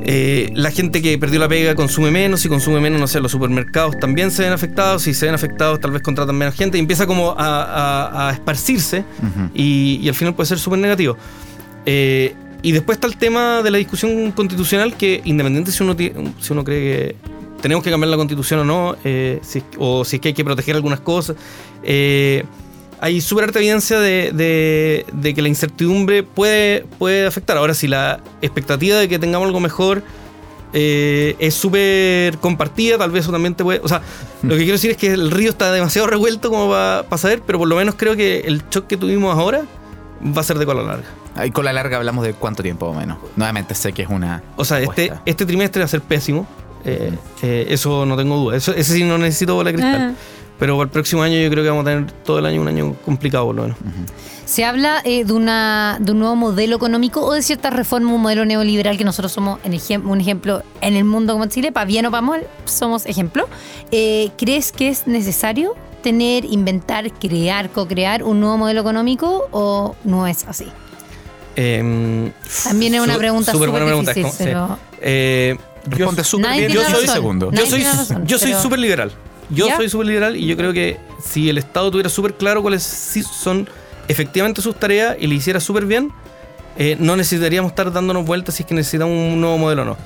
[0.09, 3.31] eh, la gente que perdió la pega consume menos y consume menos, no sé, los
[3.31, 6.79] supermercados también se ven afectados, si se ven afectados tal vez contratan menos gente y
[6.81, 9.49] empieza como a, a- a esparcirse Ujú.
[9.53, 11.17] y, y al final puede ser súper negativo.
[11.85, 15.95] Eh, y después está el tema de la discusión constitucional que independiente si uno,
[16.39, 17.15] si uno cree que
[17.61, 20.43] tenemos que cambiar la constitución o no, eh, si o si es que hay que
[20.45, 21.35] proteger algunas cosas,
[21.83, 22.43] eh,
[22.99, 27.55] hay súper harta evidencia de, de- de que la incertidumbre puede, puede afectar.
[27.57, 30.01] Ahora, si la expectativa de que tengamos algo mejor
[30.73, 33.79] eh, es súper compartida, tal vez eso también te puede...
[33.83, 34.01] O sea,
[34.43, 37.59] lo que quiero decir es que el río está demasiado revuelto como para saber, pero
[37.59, 39.61] por lo menos creo que el shock que tuvimos ahora
[40.35, 41.05] va a ser de cola larga.
[41.35, 43.17] Ahí con la larga hablamos de cuánto tiempo o menos.
[43.35, 44.41] Nuevamente sé que es una.
[44.55, 46.47] O sea, este, este trimestre va a ser pésimo.
[46.85, 47.11] Eh,
[47.41, 48.55] eh, eso no tengo duda.
[48.57, 50.15] Eso, ese sí no necesito bola de cristal.
[50.15, 50.21] Ah.
[50.59, 52.67] Pero para el próximo año yo creo que vamos a tener todo el año un
[52.67, 53.77] año complicado por lo menos.
[54.45, 58.21] Se habla eh, de, una, de un nuevo modelo económico o de cierta reforma, un
[58.21, 61.85] modelo neoliberal que nosotros somos en ejem- un ejemplo en el mundo como Chile, para
[61.85, 63.47] bien o para mal, somos ejemplo.
[63.91, 70.25] Eh, ¿Crees que es necesario tener, inventar, crear, co-crear un nuevo modelo económico o no
[70.25, 70.65] es así?
[71.55, 72.31] Eh,
[72.63, 75.55] También es una pregunta súper buena pregunta, difícil, es como- pero...
[75.55, 75.59] sí.
[75.89, 76.71] Responde súper bien.
[76.71, 77.51] Yo soy segundo.
[77.51, 79.11] Yo soy, razón, yo soy pero- súper liberal.
[79.49, 79.77] Yo ¿Ya?
[79.77, 83.23] soy súper liberal y yo creo que si el Estado tuviera súper claro cuáles sí
[83.23, 83.69] son
[84.09, 86.11] efectivamente sus tareas y le hiciera súper bien,
[86.77, 89.97] eh, no necesitaríamos estar dándonos vueltas si es que necesitamos un nuevo modelo o no.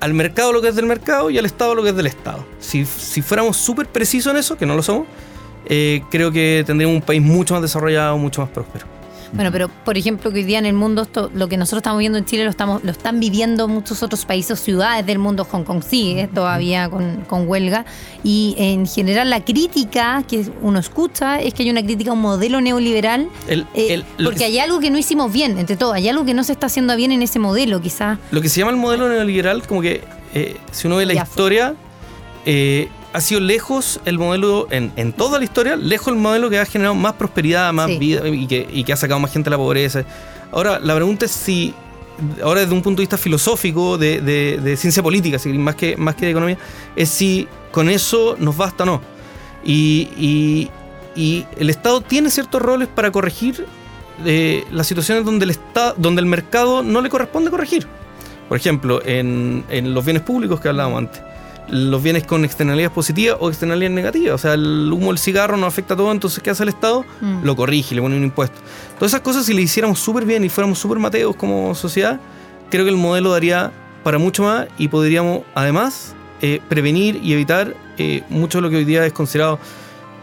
[0.00, 2.44] Al mercado lo que es del mercado y al Estado lo que es del Estado.
[2.58, 5.06] Si, si fuéramos súper precisos en eso, que no lo somos,
[5.66, 8.86] eh, creo que tendríamos un país mucho más desarrollado, mucho más próspero.
[9.32, 12.00] Bueno, pero por ejemplo, que hoy día en el mundo, esto, lo que nosotros estamos
[12.00, 15.44] viendo en Chile lo, estamos, lo están viviendo muchos otros países, ciudades del mundo.
[15.44, 17.84] Hong Kong sigue todavía con, con huelga.
[18.24, 22.20] Y en general, la crítica que uno escucha es que hay una crítica a un
[22.20, 23.28] modelo neoliberal.
[23.46, 25.92] El- eh, el- porque que- hay algo que no hicimos bien, entre todo.
[25.92, 28.18] Hay algo que no se está haciendo bien en ese modelo, quizás.
[28.32, 30.02] Lo que se llama el modelo neoliberal, como que
[30.34, 31.74] eh, si uno ve la Ya historia,
[32.46, 36.58] eh, ha sido lejos el modelo, en, en toda la historia, lejos el modelo que
[36.58, 37.98] ha generado más prosperidad, más Sí.
[37.98, 40.04] vida y que, y que ha sacado más gente de la pobreza.
[40.52, 41.74] Ahora, la pregunta es si,
[42.42, 46.14] ahora desde un punto de vista filosófico, de, de- de ciencia política, más que, más
[46.14, 46.58] que de economía,
[46.96, 49.00] es si con eso nos basta o no.
[49.64, 50.70] Y, y-
[51.16, 53.66] y el Estado tiene ciertos roles para corregir
[54.24, 57.86] eh, las situaciones donde el, esta- donde el mercado no le corresponde corregir.
[58.48, 61.22] Por ejemplo, en, en los bienes públicos que hablábamos antes.
[61.70, 64.34] Los bienes con externalidades positivas o externalidades negativas.
[64.34, 67.04] O sea, el humo del cigarro no afecta a todo, entonces ¿qué hace el Estado?
[67.20, 67.44] Mm.
[67.44, 68.58] Lo corrige, le pone un impuesto.
[68.98, 72.20] Todas esas cosas, si le hiciéramos súper bien y fuéramos súper mateos como sociedad,
[72.70, 77.76] creo que el modelo daría para mucho más y podríamos, además, eh, prevenir y evitar
[77.98, 79.58] eh, mucho de lo que hoy día es considerado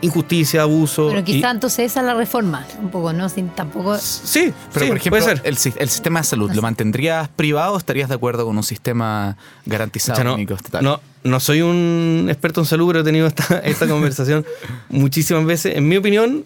[0.02, 1.08] injusticia, abuso.
[1.10, 3.30] Pero y- quizá entonces esa es la reforma, un poco, ¿no?
[3.30, 3.98] Sin tampoco.
[3.98, 5.42] Sí, Pero, sí, por ejemplo, puede ser.
[5.44, 8.64] El, si- el sistema de salud, ¿lo mantendrías privado o estarías de acuerdo con un
[8.64, 10.84] sistema garantizado O sea, no, único estatal?
[10.84, 14.46] no, no soy un experto en salud, pero he tenido esta, esta conversación
[14.90, 15.76] muchísimas veces.
[15.76, 16.46] En mi opinión,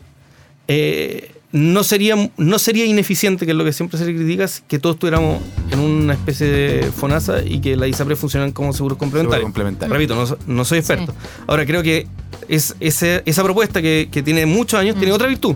[0.67, 4.79] eh, no, sería, no sería ineficiente, que es lo que siempre se le critica, que
[4.79, 5.41] todos estuviéramos
[5.71, 9.43] en una especie de FONASA y que la ISAPRE funcionan como seguros complementarios.
[9.45, 9.93] complementario.
[9.93, 11.13] Repito, no, so- no soy experto.
[11.47, 12.07] Ahora, creo que
[12.47, 15.55] es, ese- esa propuesta que, que tiene muchos años tiene otra virtud.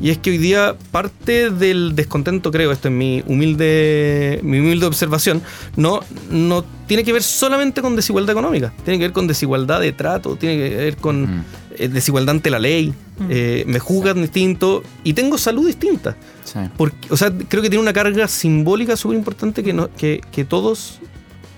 [0.00, 4.86] Y es que hoy día parte del descontento, creo, esto es mi humilde, mi humilde
[4.86, 5.42] observación,
[5.76, 9.92] no, no tiene que ver solamente con desigualdad económica, tiene que ver con desigualdad de
[9.92, 11.44] trato, tiene que ver con Mm.
[11.76, 12.94] eh, desigualdad ante la ley,
[13.28, 16.16] eh, me juzgan distinto y tengo salud distinta.
[16.44, 16.58] Sí.
[16.76, 20.44] Porque, o sea, creo que tiene una carga simbólica súper importante que, no- que, que
[20.44, 20.98] todos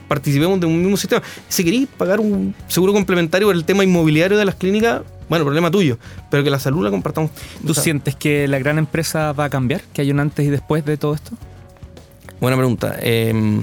[0.08, 1.22] participemos de un mismo sistema.
[1.48, 5.02] Si queréis pagar un seguro complementario por el tema inmobiliario de las clínicas,
[5.32, 5.96] bueno, problema tuyo,
[6.30, 7.30] pero que la salud la compartamos.
[7.64, 9.80] ¿Tú O sea, sientes que la gran empresa va a cambiar?
[9.94, 11.30] ¿Que hay un antes y después de todo esto?
[12.38, 12.96] Buena pregunta.
[13.00, 13.62] Eh,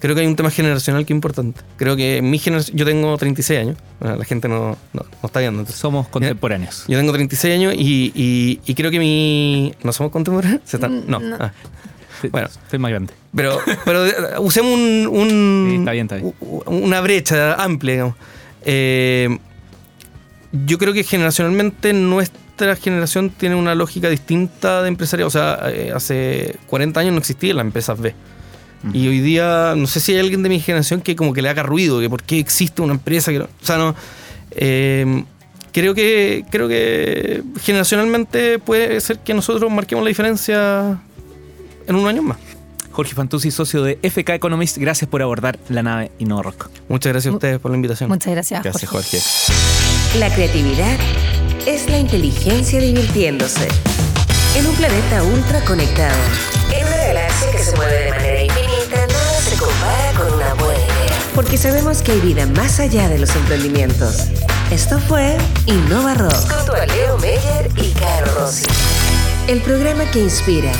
[0.00, 1.60] creo que hay un tema generacional que es importante.
[1.76, 5.38] Creo que mi generación, yo tengo 36 años, Bueno, la gente no, no, no está
[5.38, 5.60] viendo.
[5.60, 5.80] entonces.
[5.80, 6.84] Somos contemporáneos.
[6.88, 9.72] Yo tengo 36 años y, y- y creo que mi...
[9.84, 10.62] ¿No somos contemporáneos?
[10.66, 11.04] ¿Se están?
[11.06, 11.20] No.
[11.20, 11.36] No.
[11.38, 11.52] Ah.
[12.20, 12.48] Sí, Bueno.
[12.68, 13.12] Soy más grande.
[13.32, 16.34] Pero, pero eh, usemos un, un- Sí, está bien, está bien.
[16.66, 18.16] una brecha amplia, digamos.
[18.64, 19.38] Eh,
[20.64, 25.28] yo creo que generacionalmente nuestra generación tiene una lógica distinta de empresariado.
[25.28, 28.14] O sea, eh, hace 40 años no existían las empresas B.
[28.92, 31.48] Y hoy día, no sé si hay alguien de mi generación que como que le
[31.48, 33.96] haga ruido, que por qué existe una empresa que no- O sea, no.
[34.52, 35.24] eh,
[35.72, 41.00] creo que creo que generacionalmente puede ser que nosotros marquemos la diferencia
[41.88, 42.36] en un año más.
[42.92, 46.70] Jorge Fantuzzi, socio de FK Economist, gracias por abordar la nave Innova Rock.
[46.88, 48.08] Muchas gracias a ustedes por la invitación.
[48.08, 48.62] Muchas gracias.
[48.62, 49.18] Gracias, Jorge.
[49.20, 49.75] Jorge.
[50.18, 50.96] La creatividad
[51.66, 53.68] es la inteligencia divirtiéndose.
[54.56, 56.16] En un planeta ultra conectado.
[56.74, 60.80] En una galaxia que se mueve de manera infinita, nada se compara con una buena
[60.80, 61.18] idea.
[61.34, 64.28] Porque sabemos que hay vida más allá de los emprendimientos.
[64.70, 65.36] Esto fue
[65.66, 66.50] Innova Rock.
[66.50, 68.64] Junto a Leo Meyer y Caro Rossi.
[69.48, 70.72] El programa que inspira,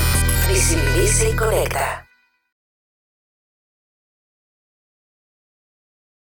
[0.49, 2.06] visibiliza y conecta.